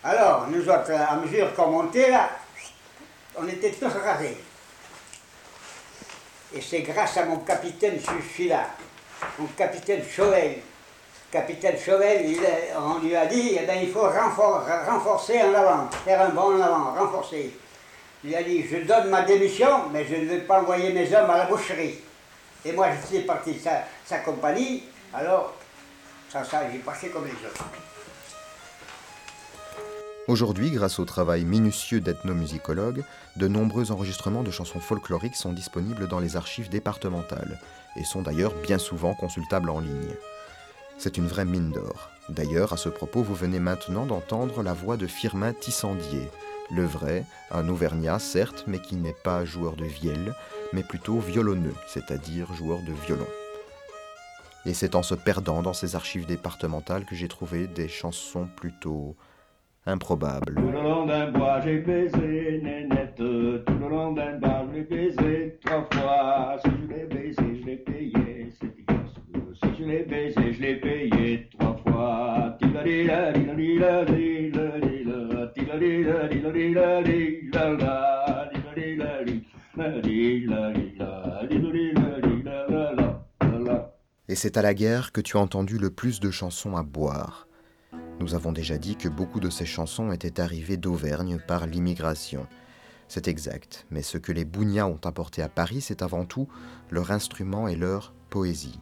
Alors, 0.04 0.48
nous 0.48 0.62
autres, 0.70 0.92
à 0.92 1.16
mesure 1.16 1.54
qu'on 1.56 1.68
montait 1.68 2.12
là, 2.12 2.30
on 3.36 3.48
était 3.48 3.72
tous 3.72 3.92
rasés. 4.04 4.38
Et 6.54 6.62
c'est 6.62 6.82
grâce 6.82 7.18
à 7.18 7.26
mon 7.26 7.38
capitaine, 7.38 7.98
je 8.00 8.34
suis 8.34 8.48
là, 8.48 8.68
mon 9.40 9.48
capitaine 9.48 10.04
Chauvel. 10.08 10.58
Capitaine 11.32 11.78
Chauvel, 11.80 12.30
il 12.30 12.40
on 12.78 13.00
lui 13.00 13.16
a 13.16 13.26
dit, 13.26 13.58
eh 13.60 13.66
ben, 13.66 13.80
il 13.82 13.90
faut 13.90 14.02
renfor- 14.06 14.66
renforcer 14.86 15.42
en 15.42 15.54
avant, 15.54 15.90
faire 16.04 16.22
un 16.22 16.30
bond 16.30 16.58
en 16.58 16.62
avant, 16.62 16.94
renforcer. 16.94 17.54
Il 18.24 18.36
a 18.36 18.44
dit, 18.44 18.66
je 18.68 18.78
donne 18.86 19.10
ma 19.10 19.22
démission, 19.22 19.90
mais 19.92 20.06
je 20.06 20.16
ne 20.16 20.26
vais 20.26 20.40
pas 20.42 20.60
envoyer 20.60 20.92
mes 20.92 21.12
hommes 21.16 21.30
à 21.30 21.38
la 21.38 21.46
boucherie. 21.46 22.02
Et 22.64 22.72
moi, 22.74 22.90
je 22.94 23.08
suis 23.08 23.26
parti 23.26 23.54
de 23.54 23.60
sa, 23.60 23.84
sa 24.06 24.20
compagnie, 24.20 24.84
alors, 25.14 25.56
ça, 26.30 26.44
ça, 26.44 26.70
j'ai 26.72 26.80
passé 26.80 27.10
comme 27.10 27.26
les 27.26 27.32
autres. 27.32 27.66
Aujourd'hui, 30.28 30.70
grâce 30.70 31.00
au 31.00 31.06
travail 31.06 31.44
minutieux 31.44 32.00
d'ethnomusicologues, 32.00 33.04
de 33.36 33.48
nombreux 33.48 33.92
enregistrements 33.92 34.44
de 34.44 34.52
chansons 34.52 34.80
folkloriques 34.80 35.36
sont 35.36 35.52
disponibles 35.52 36.08
dans 36.08 36.20
les 36.20 36.36
archives 36.38 36.70
départementales 36.70 37.60
et 37.98 38.04
sont 38.04 38.22
d'ailleurs 38.22 38.54
bien 38.54 38.78
souvent 38.78 39.16
consultables 39.16 39.70
en 39.70 39.80
ligne. 39.80 40.16
C'est 40.98 41.18
une 41.18 41.28
vraie 41.28 41.46
mine 41.46 41.72
d'or. 41.72 42.12
D'ailleurs, 42.30 42.72
à 42.72 42.78
ce 42.78 42.88
propos, 42.88 43.24
vous 43.24 43.34
venez 43.34 43.60
maintenant 43.60 44.06
d'entendre 44.06 44.62
la 44.62 44.74
voix 44.74 44.96
de 44.96 45.08
Firmin 45.08 45.52
Tissandier, 45.52 46.30
le 46.70 46.86
vrai, 46.86 47.26
un 47.50 47.68
Auvergnat 47.68 48.20
certes, 48.20 48.66
mais 48.68 48.80
qui 48.80 48.96
n'est 48.96 49.16
pas 49.24 49.44
joueur 49.44 49.76
de 49.76 49.86
vielle, 49.86 50.36
mais 50.74 50.84
plutôt 50.84 51.20
violonneux, 51.20 51.76
c'est-à-dire 51.88 52.54
joueur 52.54 52.80
de 52.80 52.94
violon. 53.06 53.28
Et 54.66 54.74
c'est 54.74 54.96
en 54.96 55.04
se 55.04 55.16
perdant 55.16 55.62
dans 55.62 55.74
ces 55.74 55.96
archives 55.96 56.26
départementales 56.26 57.06
que 57.06 57.16
j'ai 57.16 57.28
trouvé 57.28 57.68
des 57.68 57.88
chansons 57.88 58.48
plutôt 58.56 59.16
improbables. 59.86 60.56
Et 84.28 84.36
c'est 84.36 84.58
à 84.58 84.62
la 84.62 84.74
guerre 84.74 85.14
que 85.14 85.22
tu 85.22 85.38
as 85.38 85.40
entendu 85.40 85.78
le 85.78 85.90
plus 85.90 86.20
de 86.20 86.30
chansons 86.30 86.76
à 86.76 86.84
boire. 86.84 87.48
Nous 88.20 88.36
avons 88.36 88.52
déjà 88.52 88.78
dit 88.78 88.98
que 88.98 89.08
beaucoup 89.08 89.40
de 89.40 89.50
ces 89.50 89.66
chansons 89.66 90.12
étaient 90.12 90.42
arrivées 90.42 90.78
d'Auvergne 90.78 91.40
par 91.48 91.68
l'immigration. 91.68 92.48
C'est 93.08 93.28
exact, 93.30 93.86
mais 93.92 94.02
ce 94.02 94.18
que 94.18 94.32
les 94.32 94.46
Bougnats 94.46 94.88
ont 94.88 95.00
apporté 95.06 95.42
à 95.42 95.50
Paris, 95.50 95.82
c'est 95.82 96.02
avant 96.02 96.26
tout 96.26 96.48
leur 96.90 97.12
instrument 97.12 97.68
et 97.68 97.76
leur 97.76 98.14
poésie. 98.30 98.80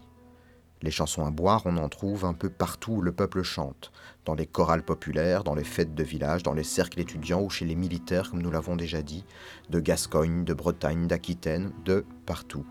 Les 0.81 0.91
chansons 0.91 1.25
à 1.25 1.31
boire, 1.31 1.63
on 1.65 1.75
en 1.75 1.89
trouve 1.89 2.23
un 2.23 2.33
peu 2.33 2.49
partout 2.49 2.93
où 2.93 3.01
le 3.01 3.11
peuple 3.11 3.43
chante, 3.43 3.91
dans 4.23 4.33
les 4.33 4.45
chorales 4.45 4.83
populaires, 4.83 5.43
dans 5.43 5.55
les 5.55 5.65
fêtes 5.65 5.93
de 5.93 6.03
village, 6.03 6.43
dans 6.43 6.53
les 6.53 6.63
cercles 6.63 7.01
étudiants 7.01 7.41
ou 7.41 7.49
chez 7.49 7.65
les 7.65 7.75
militaires, 7.75 8.29
comme 8.29 8.41
nous 8.41 8.51
l'avons 8.51 8.77
déjà 8.77 9.01
dit, 9.01 9.25
de 9.69 9.81
Gascogne, 9.81 10.45
de 10.45 10.53
Bretagne, 10.53 11.07
d'Aquitaine, 11.07 11.73
de 11.83 12.05
partout. 12.25 12.65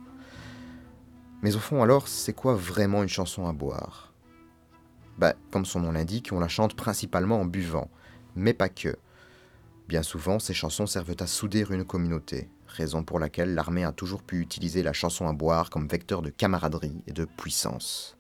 Mais 1.43 1.55
au 1.55 1.59
fond, 1.59 1.83
alors, 1.83 2.09
c'est 2.09 2.33
quoi 2.33 2.55
vraiment 2.55 3.03
une 3.03 3.09
chanson 3.09 3.47
à 3.47 3.53
boire? 3.53 4.15
Bah, 5.19 5.35
comme 5.51 5.67
son 5.67 5.81
nom 5.81 5.93
l'indique, 5.93 6.31
on 6.33 6.41
la 6.41 6.49
chante 6.49 6.75
principalement 6.75 7.41
en 7.41 7.45
buvant, 7.45 7.91
mais 8.35 8.55
pas 8.55 8.71
que. 8.71 8.97
Bien 9.87 10.03
souvent, 10.03 10.39
ces 10.39 10.55
chansons 10.55 10.87
servent 10.87 11.17
à 11.21 11.27
souder 11.27 11.67
une 11.71 11.85
communauté, 11.85 12.49
raison 12.69 13.03
pour 13.03 13.19
laquelle 13.19 13.55
l'armée 13.55 13.85
a 13.85 13.93
toujours 13.93 14.23
pu 14.23 14.41
utiliser 14.41 14.83
la 14.83 14.93
chanson 14.93 15.27
à 15.29 15.33
boire 15.33 15.71
comme 15.71 15.89
vecteur 15.89 16.23
de 16.23 16.31
camaraderie 16.31 17.03
et 17.07 17.13
de 17.13 17.25
puissance. 17.25 18.17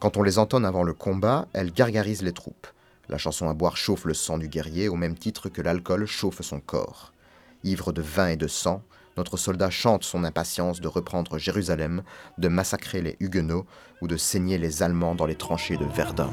Quand 0.00 0.16
on 0.16 0.22
les 0.22 0.38
entonne 0.38 0.64
avant 0.64 0.82
le 0.82 0.94
combat, 0.94 1.46
elles 1.52 1.72
gargarisent 1.72 2.22
les 2.22 2.32
troupes. 2.32 2.66
La 3.08 3.18
chanson 3.18 3.48
à 3.48 3.54
boire 3.54 3.76
chauffe 3.76 4.04
le 4.04 4.14
sang 4.14 4.38
du 4.38 4.48
guerrier 4.48 4.88
au 4.88 4.96
même 4.96 5.16
titre 5.16 5.48
que 5.48 5.62
l'alcool 5.62 6.06
chauffe 6.06 6.42
son 6.42 6.60
corps. 6.60 7.12
Ivre 7.64 7.92
de 7.92 8.02
vin 8.02 8.28
et 8.28 8.36
de 8.36 8.48
sang, 8.48 8.82
notre 9.16 9.36
soldat 9.36 9.70
chante 9.70 10.04
son 10.04 10.24
impatience 10.24 10.80
de 10.80 10.88
reprendre 10.88 11.38
Jérusalem, 11.38 12.02
de 12.38 12.48
massacrer 12.48 13.02
les 13.02 13.16
Huguenots 13.20 13.66
ou 14.00 14.08
de 14.08 14.16
saigner 14.16 14.58
les 14.58 14.82
Allemands 14.82 15.14
dans 15.14 15.26
les 15.26 15.36
tranchées 15.36 15.76
de 15.76 15.84
Verdun. 15.84 16.32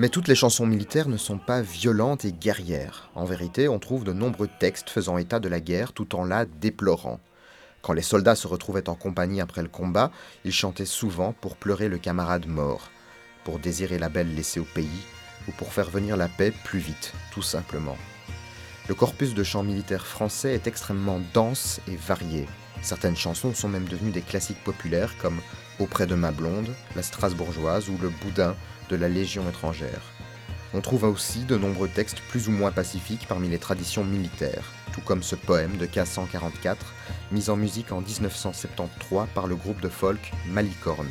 Mais 0.00 0.08
toutes 0.08 0.28
les 0.28 0.34
chansons 0.34 0.64
militaires 0.64 1.10
ne 1.10 1.18
sont 1.18 1.36
pas 1.36 1.60
violentes 1.60 2.24
et 2.24 2.32
guerrières. 2.32 3.10
En 3.14 3.26
vérité, 3.26 3.68
on 3.68 3.78
trouve 3.78 4.02
de 4.02 4.14
nombreux 4.14 4.48
textes 4.58 4.88
faisant 4.88 5.18
état 5.18 5.40
de 5.40 5.48
la 5.50 5.60
guerre 5.60 5.92
tout 5.92 6.16
en 6.16 6.24
la 6.24 6.46
déplorant. 6.46 7.20
Quand 7.82 7.92
les 7.92 8.00
soldats 8.00 8.34
se 8.34 8.46
retrouvaient 8.46 8.88
en 8.88 8.94
compagnie 8.94 9.42
après 9.42 9.60
le 9.60 9.68
combat, 9.68 10.10
ils 10.46 10.54
chantaient 10.54 10.86
souvent 10.86 11.34
pour 11.34 11.54
pleurer 11.58 11.90
le 11.90 11.98
camarade 11.98 12.46
mort, 12.46 12.90
pour 13.44 13.58
désirer 13.58 13.98
la 13.98 14.08
belle 14.08 14.34
laissée 14.34 14.58
au 14.58 14.64
pays, 14.64 14.88
ou 15.48 15.52
pour 15.52 15.70
faire 15.70 15.90
venir 15.90 16.16
la 16.16 16.28
paix 16.28 16.50
plus 16.64 16.78
vite, 16.78 17.12
tout 17.30 17.42
simplement. 17.42 17.98
Le 18.88 18.94
corpus 18.94 19.34
de 19.34 19.44
chants 19.44 19.64
militaires 19.64 20.06
français 20.06 20.54
est 20.54 20.66
extrêmement 20.66 21.20
dense 21.34 21.78
et 21.86 21.96
varié. 21.96 22.46
Certaines 22.80 23.16
chansons 23.16 23.52
sont 23.52 23.68
même 23.68 23.84
devenues 23.84 24.12
des 24.12 24.22
classiques 24.22 24.64
populaires 24.64 25.12
comme 25.20 25.42
Auprès 25.78 26.06
de 26.06 26.14
ma 26.14 26.30
blonde, 26.30 26.74
La 26.96 27.02
Strasbourgeoise 27.02 27.90
ou 27.90 27.98
Le 28.00 28.08
Boudin 28.08 28.54
de 28.90 28.96
la 28.96 29.08
Légion 29.08 29.48
étrangère. 29.48 30.02
On 30.74 30.80
trouve 30.80 31.04
aussi 31.04 31.44
de 31.44 31.56
nombreux 31.56 31.88
textes 31.88 32.20
plus 32.28 32.48
ou 32.48 32.50
moins 32.50 32.70
pacifiques 32.72 33.26
parmi 33.28 33.48
les 33.48 33.58
traditions 33.58 34.04
militaires, 34.04 34.64
tout 34.92 35.00
comme 35.00 35.22
ce 35.22 35.36
poème 35.36 35.76
de 35.78 35.86
K144, 35.86 36.76
mis 37.32 37.50
en 37.50 37.56
musique 37.56 37.92
en 37.92 38.00
1973 38.00 39.28
par 39.34 39.46
le 39.46 39.56
groupe 39.56 39.80
de 39.80 39.88
folk 39.88 40.32
Malicorne. 40.46 41.08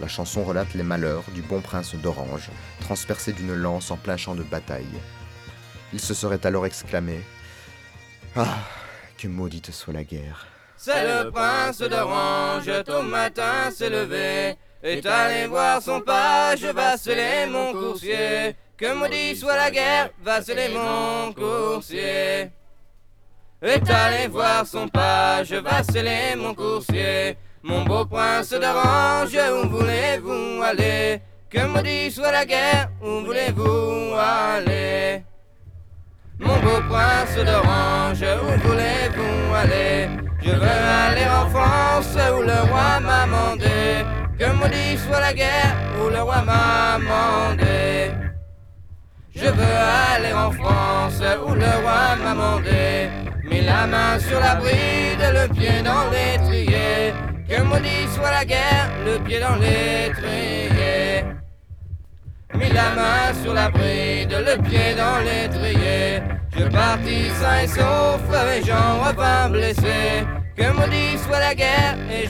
La 0.00 0.08
chanson 0.08 0.44
relate 0.44 0.72
les 0.74 0.82
malheurs 0.82 1.24
du 1.34 1.42
bon 1.42 1.60
prince 1.60 1.94
d'Orange, 1.94 2.50
transpercé 2.80 3.32
d'une 3.32 3.54
lance 3.54 3.90
en 3.90 3.96
plein 3.96 4.16
champ 4.16 4.34
de 4.34 4.42
bataille. 4.42 5.00
Il 5.92 6.00
se 6.00 6.14
serait 6.14 6.46
alors 6.46 6.64
exclamé 6.64 7.20
Ah, 8.36 8.58
que 9.18 9.28
maudite 9.28 9.72
soit 9.72 9.92
la 9.92 10.04
guerre. 10.04 10.46
C'est 10.76 11.04
le 11.06 11.30
prince 11.30 11.80
d'Orange, 11.80 12.70
tôt 12.86 13.02
matin 13.02 13.70
s'est 13.70 13.90
levé, 13.90 14.56
est 14.82 15.06
allé 15.06 15.46
voir 15.46 15.82
son 15.82 16.00
page, 16.00 16.64
vaceler 16.64 17.46
mon 17.50 17.72
coursier. 17.72 18.56
Que 18.76 18.94
maudit 18.94 19.36
soit 19.36 19.56
la 19.56 19.70
guerre, 19.70 20.10
vaceler 20.22 20.70
mon 20.70 21.32
coursier. 21.32 22.50
Est 23.62 23.90
allé 23.90 24.26
voir 24.28 24.66
son 24.66 24.88
page, 24.88 25.52
vaceler 25.52 26.34
mon 26.36 26.54
coursier. 26.54 27.36
Mon 27.62 27.84
beau 27.84 28.06
prince 28.06 28.54
d'Orange, 28.54 29.36
où 29.36 29.68
voulez-vous 29.68 30.62
aller? 30.62 31.20
Que 31.50 31.66
maudit 31.66 32.10
soit 32.10 32.32
la 32.32 32.46
guerre, 32.46 32.88
où 33.02 33.20
voulez-vous 33.26 34.14
aller? 34.18 35.24
Mon 36.38 36.58
beau 36.60 36.80
prince 36.88 37.36
d'Orange, 37.36 38.22
où 38.22 38.66
voulez-vous 38.66 39.54
aller? 39.54 40.08
Je 40.42 40.50
veux 40.52 40.62
aller 40.62 41.26
en 41.26 41.50
France 41.50 42.16
où 42.34 42.40
le 42.40 42.70
roi 42.70 43.00
m'a 43.00 43.26
mandé 43.26 44.19
que 44.40 44.50
maudit 44.52 44.96
soit 44.96 45.20
la 45.20 45.34
guerre 45.34 45.76
où 46.00 46.08
le 46.08 46.22
roi 46.22 46.42
m'a 46.42 46.98
mandé. 46.98 48.10
Je 49.36 49.48
veux 49.58 49.76
aller 50.14 50.32
en 50.32 50.50
France 50.50 51.20
où 51.46 51.52
le 51.54 51.72
roi 51.82 52.16
m'a 52.24 52.34
mandé. 52.34 53.10
Mis 53.44 53.60
la 53.60 53.86
main 53.86 54.18
sur 54.18 54.40
la 54.40 54.54
bride, 54.54 55.24
le 55.38 55.46
pied 55.54 55.82
dans 55.82 56.04
l'étrier. 56.14 57.12
Que 57.48 57.60
maudit 57.62 58.06
soit 58.14 58.30
la 58.30 58.44
guerre, 58.46 58.88
le 59.04 59.18
pied 59.18 59.40
dans 59.40 59.56
l'étrier. 59.56 61.24
Mis 62.54 62.72
la 62.80 62.88
main 62.98 63.34
sur 63.42 63.52
la 63.52 63.68
bride, 63.68 64.34
le 64.48 64.56
pied 64.62 64.94
dans 65.02 65.18
l'étrier. 65.28 66.22
Je 66.56 66.64
partis 66.64 67.28
sain 67.40 67.60
et 67.64 67.68
sauf 67.68 68.22
et 68.56 68.64
j'en 68.64 69.04
revins 69.04 69.50
blessé. 69.50 70.24
Que 70.56 70.72
maudit 70.72 71.18
soit 71.18 71.38
la 71.38 71.54
guerre 71.54 71.96
et 72.10 72.26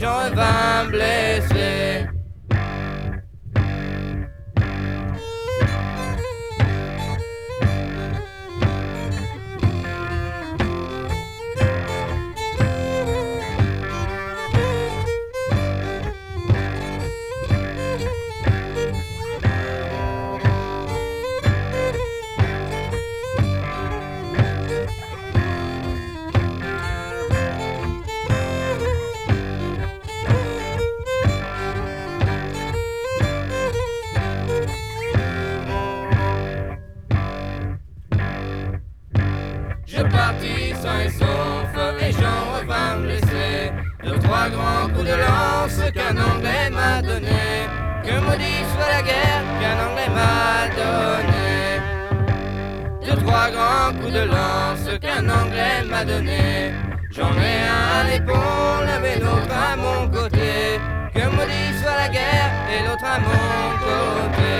violence 45.10 45.80
qu'un 45.92 46.16
anglais 46.30 46.70
m'a 46.70 47.02
donnée. 47.02 47.66
Que 48.04 48.14
maudit 48.24 48.62
soit 48.72 48.90
la 48.96 49.02
guerre 49.02 49.44
qu'un 49.60 49.78
anglais 49.86 50.10
m'a 50.18 50.68
donnée. 50.80 51.80
Deux, 53.04 53.18
trois 53.24 53.48
grands 53.54 53.92
coups 53.98 54.12
de 54.12 54.24
lance 54.36 54.88
qu'un 55.00 55.24
anglais 55.40 55.78
m'a 55.90 56.04
donnés. 56.04 56.72
J'en 57.10 57.32
ai 57.48 57.56
un 57.76 57.84
à 57.98 58.02
l'épaule, 58.10 58.90
mais 59.02 59.16
l'autre 59.22 59.54
à 59.68 59.76
mon 59.84 60.08
côté. 60.08 60.80
Que 61.14 61.24
maudit 61.36 61.70
soit 61.80 61.96
la 62.02 62.08
guerre 62.08 62.52
et 62.72 62.80
l'autre 62.86 63.08
à 63.16 63.18
mon 63.26 63.44
côté. 63.88 64.54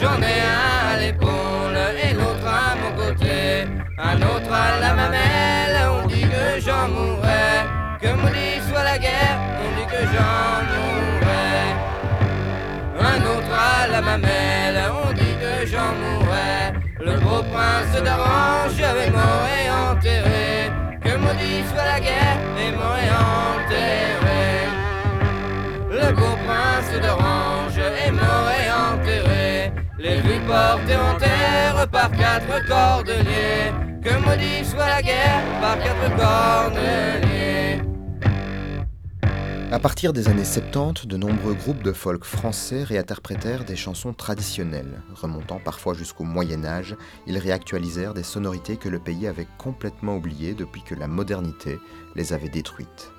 J'en 0.00 0.18
ai 0.32 0.38
un 0.58 0.94
à 0.94 0.96
l'épaule 1.02 1.78
et 2.04 2.14
l'autre 2.14 2.48
à 2.64 2.74
mon 2.80 2.92
côté. 3.02 3.66
Un 3.98 4.16
autre 4.32 4.52
à 4.52 4.80
la 4.80 4.94
mamelle, 4.94 5.76
on 6.02 6.06
dit 6.06 6.26
que 6.34 6.60
j'en 6.64 6.88
mourrais. 6.88 7.64
Que 8.00 8.08
maudit 8.08 8.55
la 8.86 8.98
guerre, 8.98 9.38
on 9.64 9.70
dit 9.78 9.88
que 9.94 10.02
j'en 10.12 10.54
mourrai. 10.70 11.58
Un 13.10 13.20
autre 13.34 13.54
à 13.74 13.86
la 13.94 14.00
mamelle, 14.00 14.80
on 15.04 15.12
dit 15.20 15.36
que 15.42 15.54
j'en 15.70 15.92
mourrai. 16.02 16.56
Le 17.08 17.14
beau 17.24 17.40
prince 17.52 17.94
d'Orange, 18.06 18.80
avec 18.92 19.10
m'aurait 19.16 19.70
enterré. 19.90 20.70
Que 21.04 21.12
maudit 21.22 21.60
soit 21.70 21.88
la 21.94 22.00
guerre, 22.08 22.38
et 22.62 22.70
m'aurait 22.78 23.14
enterré. 23.50 24.46
Le 26.00 26.08
beau 26.18 26.34
prince 26.46 26.92
d'Orange, 27.04 27.80
et 28.04 28.10
m'aurait 28.18 28.70
enterré. 28.90 29.72
Les 29.98 30.16
rues 30.24 30.44
portées 30.52 31.00
en 31.10 31.14
terre 31.26 31.78
par 31.96 32.10
quatre 32.22 32.56
cordeliers. 32.72 33.66
Que 34.04 34.14
maudit 34.24 34.64
soit 34.64 34.90
la 34.96 35.02
guerre 35.02 35.44
par 35.60 35.76
quatre 35.84 36.08
corneliers. 36.22 37.35
À 39.76 39.78
partir 39.78 40.14
des 40.14 40.28
années 40.28 40.42
70, 40.42 41.06
de 41.06 41.18
nombreux 41.18 41.52
groupes 41.52 41.82
de 41.82 41.92
folk 41.92 42.24
français 42.24 42.82
réinterprétèrent 42.82 43.66
des 43.66 43.76
chansons 43.76 44.14
traditionnelles. 44.14 45.02
Remontant 45.12 45.60
parfois 45.62 45.92
jusqu'au 45.92 46.24
Moyen 46.24 46.64
Âge, 46.64 46.96
ils 47.26 47.36
réactualisèrent 47.36 48.14
des 48.14 48.22
sonorités 48.22 48.78
que 48.78 48.88
le 48.88 48.98
pays 48.98 49.26
avait 49.26 49.46
complètement 49.58 50.16
oubliées 50.16 50.54
depuis 50.54 50.80
que 50.80 50.94
la 50.94 51.08
modernité 51.08 51.78
les 52.14 52.32
avait 52.32 52.48
détruites. 52.48 53.12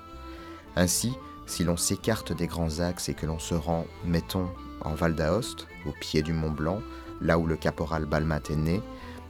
Ainsi, 0.74 1.12
si 1.46 1.62
l'on 1.62 1.76
s'écarte 1.76 2.32
des 2.32 2.48
grands 2.48 2.80
axes 2.80 3.08
et 3.08 3.14
que 3.14 3.26
l'on 3.26 3.38
se 3.38 3.54
rend, 3.54 3.86
mettons, 4.04 4.48
en 4.80 4.94
Val 4.94 5.14
d'Aoste, 5.14 5.68
au 5.86 5.92
pied 6.00 6.22
du 6.22 6.32
Mont 6.32 6.50
Blanc, 6.50 6.82
là 7.20 7.38
où 7.38 7.46
le 7.46 7.56
caporal 7.56 8.04
Balmat 8.04 8.50
est 8.50 8.56
né, 8.56 8.82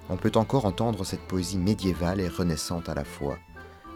on 0.08 0.16
peut 0.16 0.32
encore 0.36 0.64
entendre 0.64 1.04
cette 1.04 1.28
poésie 1.28 1.58
médiévale 1.58 2.22
et 2.22 2.28
renaissante 2.28 2.88
à 2.88 2.94
la 2.94 3.04
fois. 3.04 3.36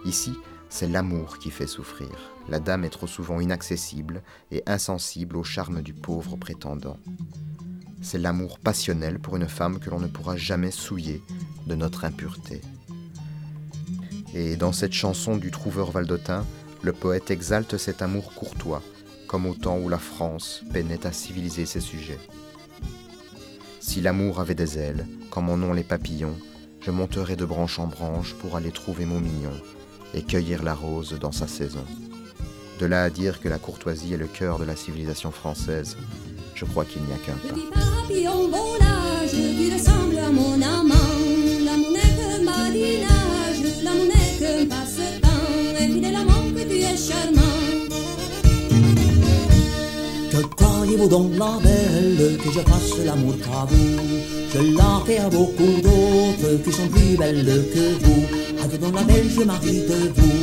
Ici, 0.04 0.34
c'est 0.68 0.88
l'amour 0.88 1.38
qui 1.38 1.50
fait 1.50 1.66
souffrir. 1.66 2.31
La 2.48 2.58
dame 2.58 2.84
est 2.84 2.90
trop 2.90 3.06
souvent 3.06 3.40
inaccessible 3.40 4.22
et 4.50 4.62
insensible 4.66 5.36
au 5.36 5.44
charme 5.44 5.82
du 5.82 5.94
pauvre 5.94 6.36
prétendant. 6.36 6.98
C'est 8.02 8.18
l'amour 8.18 8.58
passionnel 8.58 9.20
pour 9.20 9.36
une 9.36 9.48
femme 9.48 9.78
que 9.78 9.88
l'on 9.88 10.00
ne 10.00 10.08
pourra 10.08 10.36
jamais 10.36 10.72
souiller 10.72 11.22
de 11.66 11.74
notre 11.74 12.04
impureté. 12.04 12.60
Et 14.34 14.56
dans 14.56 14.72
cette 14.72 14.92
chanson 14.92 15.36
du 15.36 15.50
trouveur 15.50 15.90
valdotin, 15.90 16.44
le 16.82 16.92
poète 16.92 17.30
exalte 17.30 17.76
cet 17.76 18.02
amour 18.02 18.34
courtois, 18.34 18.82
comme 19.28 19.46
au 19.46 19.54
temps 19.54 19.78
où 19.78 19.88
la 19.88 19.98
France 19.98 20.62
peinait 20.72 21.06
à 21.06 21.12
civiliser 21.12 21.64
ses 21.64 21.80
sujets. 21.80 22.18
Si 23.80 24.00
l'amour 24.00 24.40
avait 24.40 24.54
des 24.54 24.78
ailes, 24.78 25.06
comme 25.30 25.48
en 25.48 25.54
ont 25.54 25.72
les 25.72 25.84
papillons, 25.84 26.36
je 26.80 26.90
monterais 26.90 27.36
de 27.36 27.44
branche 27.44 27.78
en 27.78 27.86
branche 27.86 28.34
pour 28.34 28.56
aller 28.56 28.72
trouver 28.72 29.04
mon 29.04 29.20
mignon 29.20 29.52
et 30.14 30.22
cueillir 30.22 30.62
la 30.62 30.74
rose 30.74 31.16
dans 31.20 31.32
sa 31.32 31.46
saison. 31.46 31.84
De 32.82 32.88
là 32.88 33.04
à 33.04 33.10
dire 33.10 33.40
que 33.40 33.48
la 33.48 33.58
courtoisie 33.58 34.12
est 34.12 34.16
le 34.16 34.26
cœur 34.26 34.58
de 34.58 34.64
la 34.64 34.74
civilisation 34.74 35.30
française, 35.30 35.96
je 36.56 36.64
crois 36.64 36.84
qu'il 36.84 37.00
n'y 37.02 37.12
a 37.12 37.16
qu'un 37.24 37.34
pas. 37.34 37.54
Petit 37.54 37.68
papillon 37.72 38.48
volage, 38.48 39.30
tu 39.30 39.72
ressembles 39.72 40.18
à 40.18 40.32
mon 40.32 40.54
amant. 40.60 41.14
La 41.64 41.76
monnaie 41.76 42.44
badinage, 42.44 43.60
la 43.84 43.90
monnaie 43.92 44.66
passe-temps. 44.66 45.78
Et 45.78 45.86
fidèle 45.92 46.16
amant 46.16 46.50
que 46.52 46.62
tu 46.68 46.78
es 46.78 46.96
charmant. 46.96 47.56
Que 50.32 50.40
croyez-vous 50.56 51.08
donc, 51.08 51.30
la 51.38 51.58
belle, 51.62 52.36
que 52.38 52.50
je 52.50 52.60
fasse 52.68 52.98
l'amour 53.04 53.36
qu'à 53.38 53.64
vous? 53.70 53.98
Je 54.52 54.58
l'en 54.76 55.04
fais 55.04 55.18
à 55.18 55.30
beaucoup 55.30 55.80
d'autres 55.84 56.64
qui 56.64 56.72
sont 56.72 56.88
plus 56.88 57.16
belles 57.16 57.64
que 57.72 58.04
vous. 58.04 58.26
Adieu 58.60 58.78
donc 58.78 58.96
la 58.96 59.04
belle, 59.04 59.30
je 59.30 59.42
m'arrive 59.42 59.88
de 59.88 60.20
vous. 60.20 60.41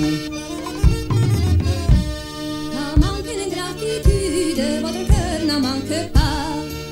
Manque 5.89 6.11
pas. 6.11 6.19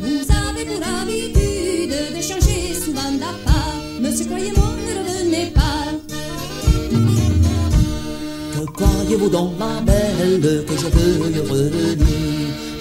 Vous 0.01 0.25
avez 0.31 0.65
pour 0.65 0.87
habitude 1.01 1.95
de 2.15 2.21
changer 2.21 2.73
souvent 2.83 3.11
d'appart. 3.13 3.77
Monsieur, 4.01 4.25
croyez-moi, 4.25 4.69
ne 4.87 4.93
revenez 4.99 5.51
pas. 5.51 5.87
Que 8.53 8.65
croyez-vous 8.71 9.29
donc, 9.29 9.51
la 9.59 9.81
belle, 9.81 10.65
que 10.65 10.73
je 10.73 10.87
veuille 10.87 11.39
revenir? 11.39 12.07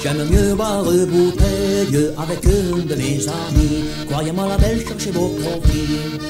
J'aime 0.02 0.28
mieux 0.30 0.54
boire 0.54 0.84
bouteille 0.84 2.10
avec 2.16 2.44
une 2.44 2.86
de 2.86 2.94
mes 2.94 3.28
amies. 3.28 3.84
Croyez-moi, 4.08 4.46
la 4.48 4.58
belle, 4.58 4.86
cherchez 4.86 5.10
vos 5.10 5.28
profits. 5.28 6.20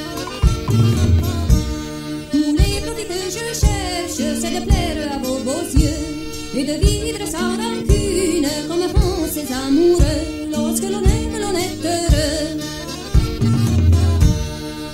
Tous 2.33 2.57
les 2.59 2.81
profits 2.81 3.07
que 3.07 3.20
je 3.31 3.46
cherche, 3.61 4.38
c'est 4.40 4.61
de 4.61 4.64
plaire 4.64 5.12
à 5.14 5.18
vos 5.18 5.38
beaux 5.38 5.68
yeux 5.75 6.16
et 6.57 6.64
de 6.64 6.72
vivre 6.85 7.27
sans 7.31 7.51
rancune 7.61 8.49
comme 8.66 9.06
ces 9.27 9.53
amoureux. 9.53 10.51
Lorsque 10.53 10.85
l'on 10.85 11.03
aime, 11.03 11.37
l'on 11.41 11.55
est 11.57 11.79
heureux. 11.85 12.61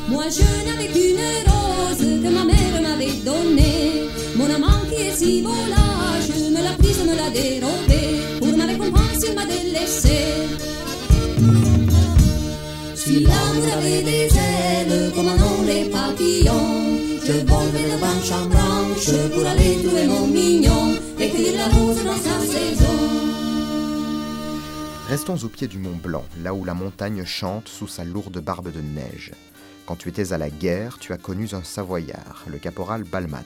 Moi, 0.09 0.25
je 0.31 0.49
n'avais 0.67 0.89
qu'une 0.89 1.27
rose 1.51 1.99
que 2.23 2.29
ma 2.29 2.45
mère 2.45 2.83
m'avait 2.83 3.19
donnée. 3.25 4.09
Mon 4.37 4.49
amant 4.55 4.81
qui 4.89 5.03
est 5.03 5.17
si 5.17 5.43
je 5.43 6.51
me 6.51 6.63
l'a 6.63 6.75
prise, 6.79 6.99
me 7.05 7.15
l'a 7.17 7.31
dérobée. 7.31 8.39
Pour 8.41 8.57
ma 8.57 8.67
récompense, 8.67 9.25
il 9.29 9.35
m'a 9.35 9.45
délaissé. 9.45 10.19
Si 12.95 13.21
l'amour 13.21 13.67
avait 13.79 14.03
des 14.03 14.29
ailes 14.51 15.13
comme 15.15 15.29
ont 15.29 15.63
les 15.67 15.85
papillons, 15.87 16.99
je 17.27 17.33
volerais 17.33 17.89
de 17.93 17.99
branche 18.01 18.33
en 18.33 18.47
branche 18.47 19.11
pour 19.33 19.47
aller 19.47 19.79
trouver 19.83 20.07
mon 20.07 20.27
mignon 20.27 20.95
et 21.19 21.29
cueillir 21.29 21.55
la 21.57 21.77
rose 21.77 22.05
dans 22.05 22.17
sa 22.17 22.41
saison. 22.47 22.82
Restons 25.13 25.45
au 25.45 25.49
pied 25.49 25.69
du 25.69 25.79
Mont 25.79 25.99
Blanc, 26.03 26.25
là 26.43 26.55
où 26.55 26.65
la 26.65 26.73
montagne 26.73 27.27
chante 27.27 27.69
sous 27.69 27.87
sa 27.87 28.03
lourde 28.03 28.39
barbe 28.39 28.73
de 28.73 28.81
neige. 28.81 29.33
Quand 29.85 29.95
tu 29.95 30.09
étais 30.09 30.33
à 30.33 30.39
la 30.39 30.49
guerre, 30.49 30.97
tu 30.99 31.13
as 31.13 31.19
connu 31.19 31.49
un 31.53 31.63
Savoyard, 31.63 32.45
le 32.47 32.57
caporal 32.57 33.05
Balmat, 33.05 33.45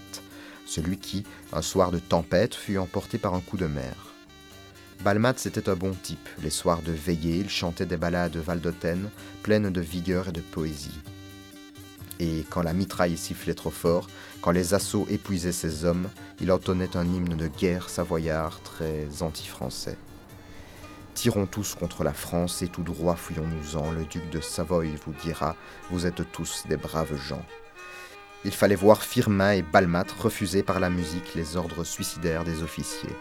celui 0.64 0.96
qui, 0.96 1.24
un 1.52 1.62
soir 1.62 1.90
de 1.90 1.98
tempête, 1.98 2.55
fut 2.55 2.79
emporté 2.79 3.18
par 3.18 3.35
un 3.35 3.40
coup 3.40 3.57
de 3.57 3.66
mer. 3.66 4.14
Balmat, 5.02 5.35
c'était 5.38 5.68
un 5.68 5.74
bon 5.74 5.90
type. 5.90 6.29
Les 6.40 6.50
soirs 6.50 6.83
de 6.83 6.92
veillée, 6.92 7.38
il 7.38 7.50
chantait 7.50 7.85
des 7.85 7.96
ballades 7.96 8.37
valdotaines, 8.37 9.11
pleines 9.42 9.70
de 9.70 9.81
vigueur 9.81 10.29
et 10.29 10.33
de 10.33 10.42
poésie. 10.42 11.00
Et 12.20 12.44
quand 12.48 12.62
la 12.62 12.74
mitraille 12.74 13.16
sifflait 13.16 13.55
trop 13.55 13.70
fort, 13.70 14.07
quand 14.40 14.52
les 14.52 14.72
assauts 14.72 15.09
épuisaient 15.11 15.50
ses 15.50 15.85
hommes, 15.85 16.09
il 16.40 16.52
entonnait 16.52 16.96
un 16.96 17.12
hymne 17.12 17.37
de 17.37 17.48
guerre 17.48 17.90
savoyard 17.90 18.61
très 18.62 19.20
anti-français. 19.20 19.98
Tirons 21.16 21.46
tous 21.46 21.74
contre 21.74 22.05
la 22.05 22.12
France 22.12 22.61
et 22.61 22.68
tout 22.68 22.83
droit 22.83 23.16
fouillons-nous-en, 23.16 23.90
le 23.90 24.05
duc 24.05 24.29
de 24.29 24.38
Savoie 24.42 24.85
vous 24.85 25.14
dira, 25.14 25.57
vous 25.90 26.05
êtes 26.05 26.31
tous 26.31 26.64
des 26.68 26.76
braves 26.76 27.16
gens. 27.16 27.42
Il 28.44 28.50
fallait 28.52 28.74
voir 28.74 29.02
Firmin 29.02 29.52
et 29.52 29.62
Balmat 29.62 30.05
refuser 30.18 30.62
par 30.62 30.79
la 30.79 30.90
musique 30.90 31.35
les 31.35 31.57
ordres 31.57 31.85
suicidaires 31.85 32.44
des 32.44 32.62
officiers. 32.62 33.16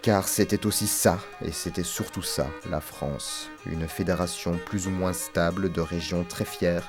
Car 0.00 0.26
c'était 0.26 0.64
aussi 0.64 0.86
ça, 0.86 1.18
et 1.44 1.52
c'était 1.52 1.82
surtout 1.82 2.22
ça, 2.22 2.46
la 2.70 2.80
France, 2.80 3.50
une 3.66 3.86
fédération 3.88 4.58
plus 4.64 4.86
ou 4.86 4.90
moins 4.90 5.12
stable 5.12 5.70
de 5.70 5.82
régions 5.82 6.24
très 6.24 6.46
fières 6.46 6.88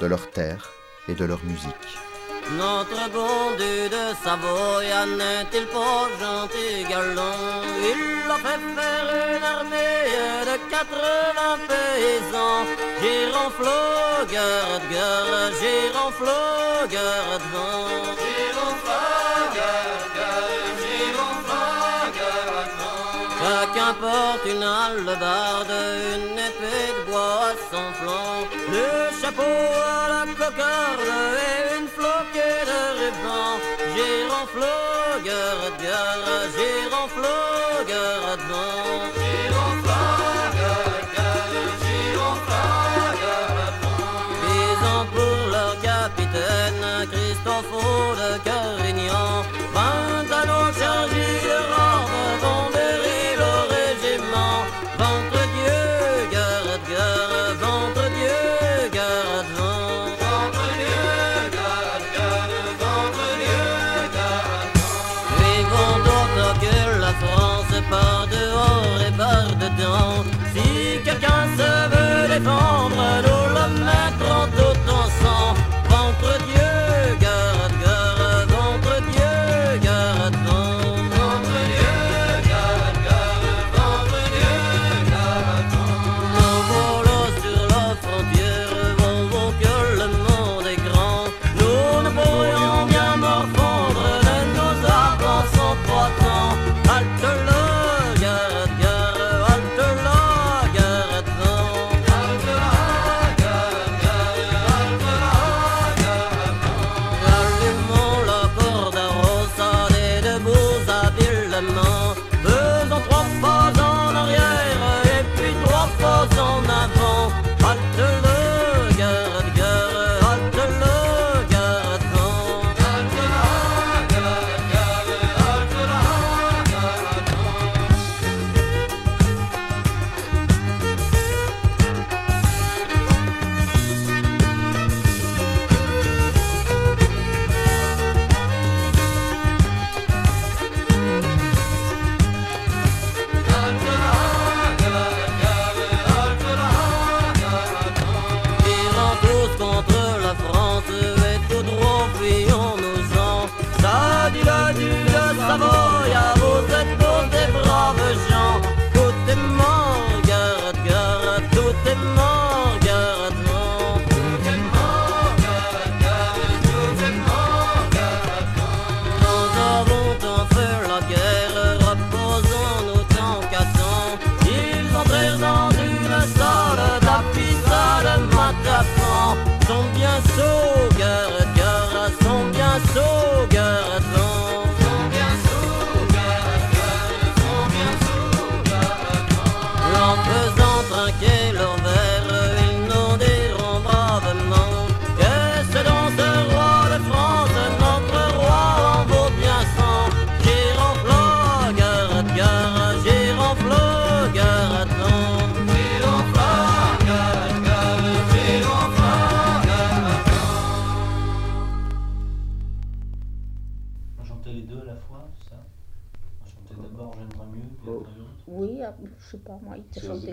de 0.00 0.06
leurs 0.06 0.30
terres 0.30 0.70
et 1.08 1.14
de 1.14 1.26
leur 1.26 1.44
musique. 1.44 2.11
Notre 2.50 3.10
bon 3.10 3.56
Dieu 3.56 3.88
de 3.88 4.04
Savoie 4.22 5.06
n'est-il 5.06 5.66
pas 5.66 6.08
gentil 6.20 6.84
galant 6.88 7.62
Il 7.80 8.30
a 8.30 8.36
fait 8.44 8.62
faire 8.76 9.08
une 9.36 9.44
armée 9.44 10.02
de 10.50 10.56
80 10.70 11.58
paysans. 11.68 12.64
Giroflo, 13.00 13.80
garde, 14.32 14.82
garde, 14.92 15.54
giroflo, 15.60 16.86
garde, 16.90 17.42
vent. 17.52 18.12
Vent 18.12 18.32
Qu'importe 23.74 24.44
une 24.44 24.62
hallebarde, 24.62 25.72
une 26.14 26.38
épée 26.38 26.92
de 26.98 27.10
bois 27.10 27.52
sans 27.70 27.92
flanc. 27.98 28.46
Le 28.70 29.20
chapeau 29.20 29.42
à 29.42 30.08
la 30.08 30.32
cocarde 30.34 31.00
et 31.38 31.78
une 31.78 31.81
ruban 33.02 33.60
Giroflo, 33.94 34.76
garde, 35.24 35.76
garde, 35.82 36.50
giroflo, 36.56 37.36
garde, 37.88 38.42
vent 38.48 39.21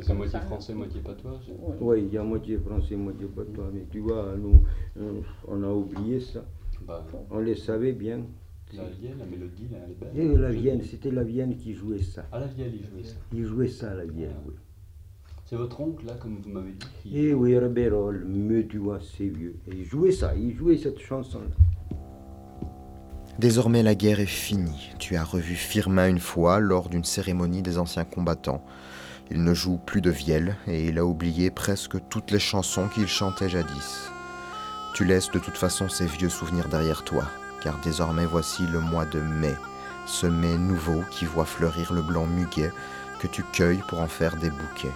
C'est 0.02 0.14
moitié 0.14 0.32
ça. 0.40 0.42
français, 0.42 0.74
moitié 0.74 1.02
patois. 1.02 1.40
Oui. 1.82 2.04
Il 2.08 2.14
y 2.14 2.18
a 2.18 2.24
moitié 2.24 2.58
français, 2.58 2.96
moitié 2.96 3.26
patois. 3.28 3.70
Mais 3.74 3.86
tu 3.92 4.00
vois, 4.00 4.36
nous, 4.38 4.62
euh, 5.00 5.22
on 5.48 5.64
a 5.64 5.68
oublié 5.70 6.20
ça. 6.20 6.44
Bah, 6.88 7.06
On 7.30 7.40
les 7.40 7.56
savait 7.56 7.92
bien. 7.94 8.22
la 8.74 8.84
vienne, 8.86 9.18
la 9.20 9.26
mélodie, 9.26 9.68
là, 9.72 9.78
elle 9.86 9.92
est 9.92 10.00
belle. 10.00 10.34
Et 10.34 10.38
la 10.38 10.52
Vienne, 10.52 10.82
c'était 10.84 11.12
la 11.12 11.24
Vienne 11.24 11.56
qui 11.58 11.74
jouait 11.74 12.02
ça. 12.02 12.26
Ah, 12.32 12.40
la 12.40 12.48
vienne, 12.48 12.72
il 12.74 12.84
jouait 12.86 13.04
ça. 13.04 13.16
Il 13.34 13.44
jouait 13.46 13.68
ça, 13.68 13.94
la 13.96 14.06
Vienne, 14.06 14.36
oui. 14.48 14.54
C'est 15.46 15.56
votre 15.56 15.82
oncle, 15.82 16.06
là, 16.06 16.14
comme 16.22 16.38
vous 16.42 16.50
m'avez 16.50 16.72
dit 16.74 16.86
qui- 17.02 17.18
Et 17.18 17.34
oui, 17.34 17.58
Rebérol, 17.58 18.24
mais 18.28 18.68
tu 18.68 18.78
vois, 18.78 19.00
c'est 19.02 19.26
vieux. 19.28 19.56
Et 19.68 19.72
il 19.78 19.84
jouait 19.86 20.12
ça, 20.12 20.36
il 20.36 20.56
jouait 20.56 20.78
cette 20.78 21.00
chanson-là. 21.00 21.46
Désormais 23.40 23.84
la 23.84 23.96
guerre 23.96 24.20
est 24.20 24.26
finie. 24.26 24.92
Tu 25.00 25.16
as 25.16 25.24
revu 25.24 25.56
Firmin 25.56 26.10
une 26.10 26.20
fois 26.20 26.60
lors 26.60 26.90
d'une 26.90 27.04
cérémonie 27.06 27.62
des 27.62 27.78
anciens 27.78 28.04
combattants. 28.06 28.64
Il 29.32 29.44
ne 29.44 29.54
joue 29.54 29.78
plus 29.78 30.02
de 30.02 30.10
vielle 30.10 30.56
et 30.68 30.88
il 30.88 30.98
a 30.98 31.06
oublié 31.06 31.52
presque 31.52 31.98
toutes 32.10 32.32
les 32.32 32.40
chansons 32.40 32.88
qu'il 32.88 33.08
chantait 33.08 33.50
jadis. 33.50 34.10
Tu 34.94 35.06
laisses 35.06 35.32
de 35.32 35.40
toute 35.40 35.58
façon 35.58 35.88
ces 35.88 36.06
vieux 36.06 36.30
souvenirs 36.30 36.68
derrière 36.68 37.04
toi, 37.04 37.26
car 37.62 37.80
désormais 37.84 38.26
voici 38.26 38.66
le 38.68 38.80
mois 38.80 39.06
de 39.06 39.20
mai, 39.20 39.56
ce 40.06 40.28
mai 40.28 40.58
nouveau 40.58 41.04
qui 41.12 41.26
voit 41.26 41.46
fleurir 41.46 41.94
le 41.94 42.02
blanc 42.02 42.26
muguet 42.26 42.72
que 43.20 43.28
tu 43.28 43.44
cueilles 43.54 43.84
pour 43.88 44.02
en 44.02 44.08
faire 44.08 44.36
des 44.38 44.50
bouquets. 44.50 44.96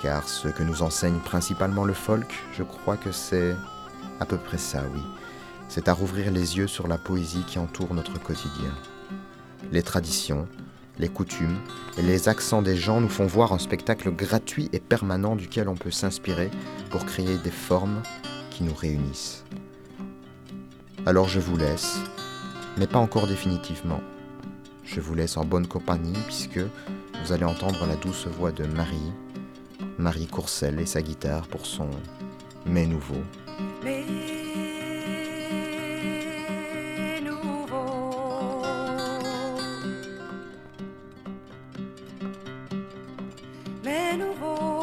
Car 0.00 0.28
ce 0.28 0.48
que 0.48 0.62
nous 0.62 0.82
enseigne 0.82 1.18
principalement 1.18 1.84
le 1.84 1.94
folk, 1.94 2.44
je 2.56 2.62
crois 2.62 2.96
que 2.96 3.12
c'est 3.12 3.54
à 4.20 4.24
peu 4.24 4.38
près 4.38 4.58
ça, 4.58 4.82
oui 4.94 5.02
c'est 5.68 5.88
à 5.88 5.92
rouvrir 5.92 6.30
les 6.30 6.56
yeux 6.56 6.66
sur 6.66 6.86
la 6.86 6.98
poésie 6.98 7.44
qui 7.46 7.58
entoure 7.58 7.94
notre 7.94 8.20
quotidien. 8.20 8.70
Les 9.72 9.82
traditions, 9.82 10.46
les 10.98 11.08
coutumes 11.08 11.58
et 11.98 12.02
les 12.02 12.28
accents 12.28 12.62
des 12.62 12.76
gens 12.76 13.00
nous 13.00 13.08
font 13.08 13.26
voir 13.26 13.52
un 13.52 13.58
spectacle 13.58 14.10
gratuit 14.10 14.68
et 14.72 14.80
permanent 14.80 15.36
duquel 15.36 15.68
on 15.68 15.74
peut 15.74 15.90
s'inspirer 15.90 16.50
pour 16.90 17.04
créer 17.04 17.38
des 17.38 17.50
formes 17.50 18.02
qui 18.50 18.64
nous 18.64 18.74
réunissent. 18.74 19.44
Alors 21.04 21.28
je 21.28 21.40
vous 21.40 21.56
laisse, 21.56 21.98
mais 22.78 22.86
pas 22.86 22.98
encore 22.98 23.26
définitivement. 23.26 24.00
Je 24.84 25.00
vous 25.00 25.14
laisse 25.14 25.36
en 25.36 25.44
bonne 25.44 25.66
compagnie 25.66 26.18
puisque 26.26 26.60
vous 27.22 27.32
allez 27.32 27.44
entendre 27.44 27.86
la 27.86 27.96
douce 27.96 28.26
voix 28.26 28.52
de 28.52 28.64
Marie, 28.64 29.12
Marie 29.98 30.26
Courcelles 30.26 30.80
et 30.80 30.86
sa 30.86 31.02
guitare 31.02 31.46
pour 31.48 31.66
son 31.66 31.90
Mais 32.66 32.86
nouveau. 32.86 33.22
Mais 43.86 44.16
nouveau, 44.16 44.75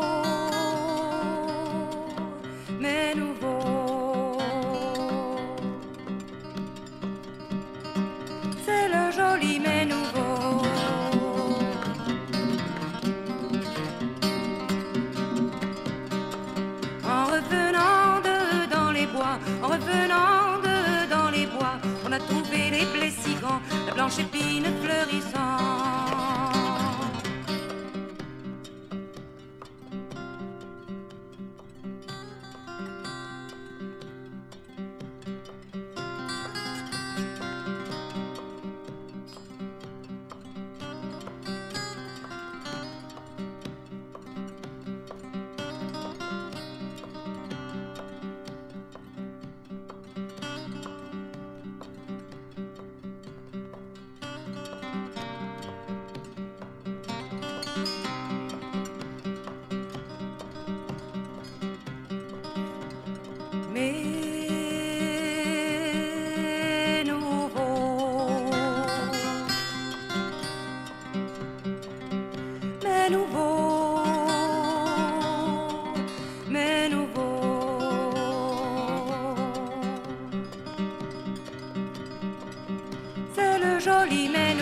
le 84.14 84.53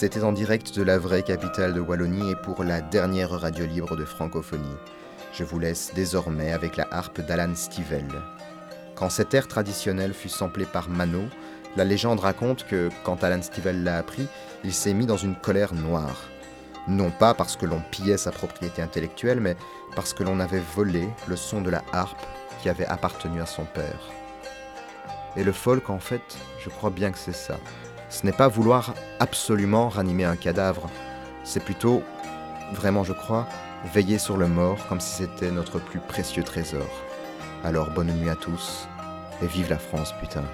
C'était 0.00 0.24
en 0.24 0.32
direct 0.32 0.74
de 0.74 0.82
la 0.82 0.96
vraie 0.98 1.22
capitale 1.22 1.74
de 1.74 1.80
Wallonie 1.80 2.30
et 2.30 2.34
pour 2.34 2.64
la 2.64 2.80
dernière 2.80 3.32
radio 3.32 3.66
libre 3.66 3.98
de 3.98 4.06
francophonie. 4.06 4.78
Je 5.34 5.44
vous 5.44 5.58
laisse 5.58 5.92
désormais 5.94 6.52
avec 6.52 6.78
la 6.78 6.88
harpe 6.90 7.20
d'Alan 7.20 7.54
Stivell. 7.54 8.08
Quand 8.94 9.10
cet 9.10 9.34
air 9.34 9.46
traditionnel 9.46 10.14
fut 10.14 10.30
samplé 10.30 10.64
par 10.64 10.88
Mano, 10.88 11.24
la 11.76 11.84
légende 11.84 12.20
raconte 12.20 12.66
que, 12.66 12.88
quand 13.04 13.22
Alan 13.22 13.42
Stivell 13.42 13.84
l'a 13.84 13.98
appris, 13.98 14.26
il 14.64 14.72
s'est 14.72 14.94
mis 14.94 15.04
dans 15.04 15.18
une 15.18 15.36
colère 15.36 15.74
noire. 15.74 16.30
Non 16.88 17.10
pas 17.10 17.34
parce 17.34 17.56
que 17.56 17.66
l'on 17.66 17.82
pillait 17.90 18.16
sa 18.16 18.32
propriété 18.32 18.80
intellectuelle, 18.80 19.40
mais 19.40 19.56
parce 19.94 20.14
que 20.14 20.22
l'on 20.22 20.40
avait 20.40 20.62
volé 20.74 21.10
le 21.28 21.36
son 21.36 21.60
de 21.60 21.68
la 21.68 21.82
harpe 21.92 22.24
qui 22.62 22.70
avait 22.70 22.86
appartenu 22.86 23.42
à 23.42 23.46
son 23.46 23.66
père. 23.66 24.00
Et 25.36 25.44
le 25.44 25.52
folk, 25.52 25.90
en 25.90 25.98
fait, 25.98 26.22
je 26.58 26.70
crois 26.70 26.88
bien 26.88 27.12
que 27.12 27.18
c'est 27.18 27.36
ça. 27.36 27.58
Ce 28.10 28.26
n'est 28.26 28.32
pas 28.32 28.48
vouloir 28.48 28.94
absolument 29.20 29.88
ranimer 29.88 30.24
un 30.24 30.36
cadavre, 30.36 30.90
c'est 31.44 31.64
plutôt, 31.64 32.02
vraiment 32.72 33.04
je 33.04 33.12
crois, 33.12 33.46
veiller 33.94 34.18
sur 34.18 34.36
le 34.36 34.48
mort 34.48 34.78
comme 34.88 35.00
si 35.00 35.22
c'était 35.22 35.50
notre 35.50 35.78
plus 35.78 36.00
précieux 36.00 36.42
trésor. 36.42 36.90
Alors 37.64 37.90
bonne 37.90 38.12
nuit 38.12 38.28
à 38.28 38.34
tous, 38.34 38.88
et 39.42 39.46
vive 39.46 39.70
la 39.70 39.78
France, 39.78 40.12
putain. 40.20 40.44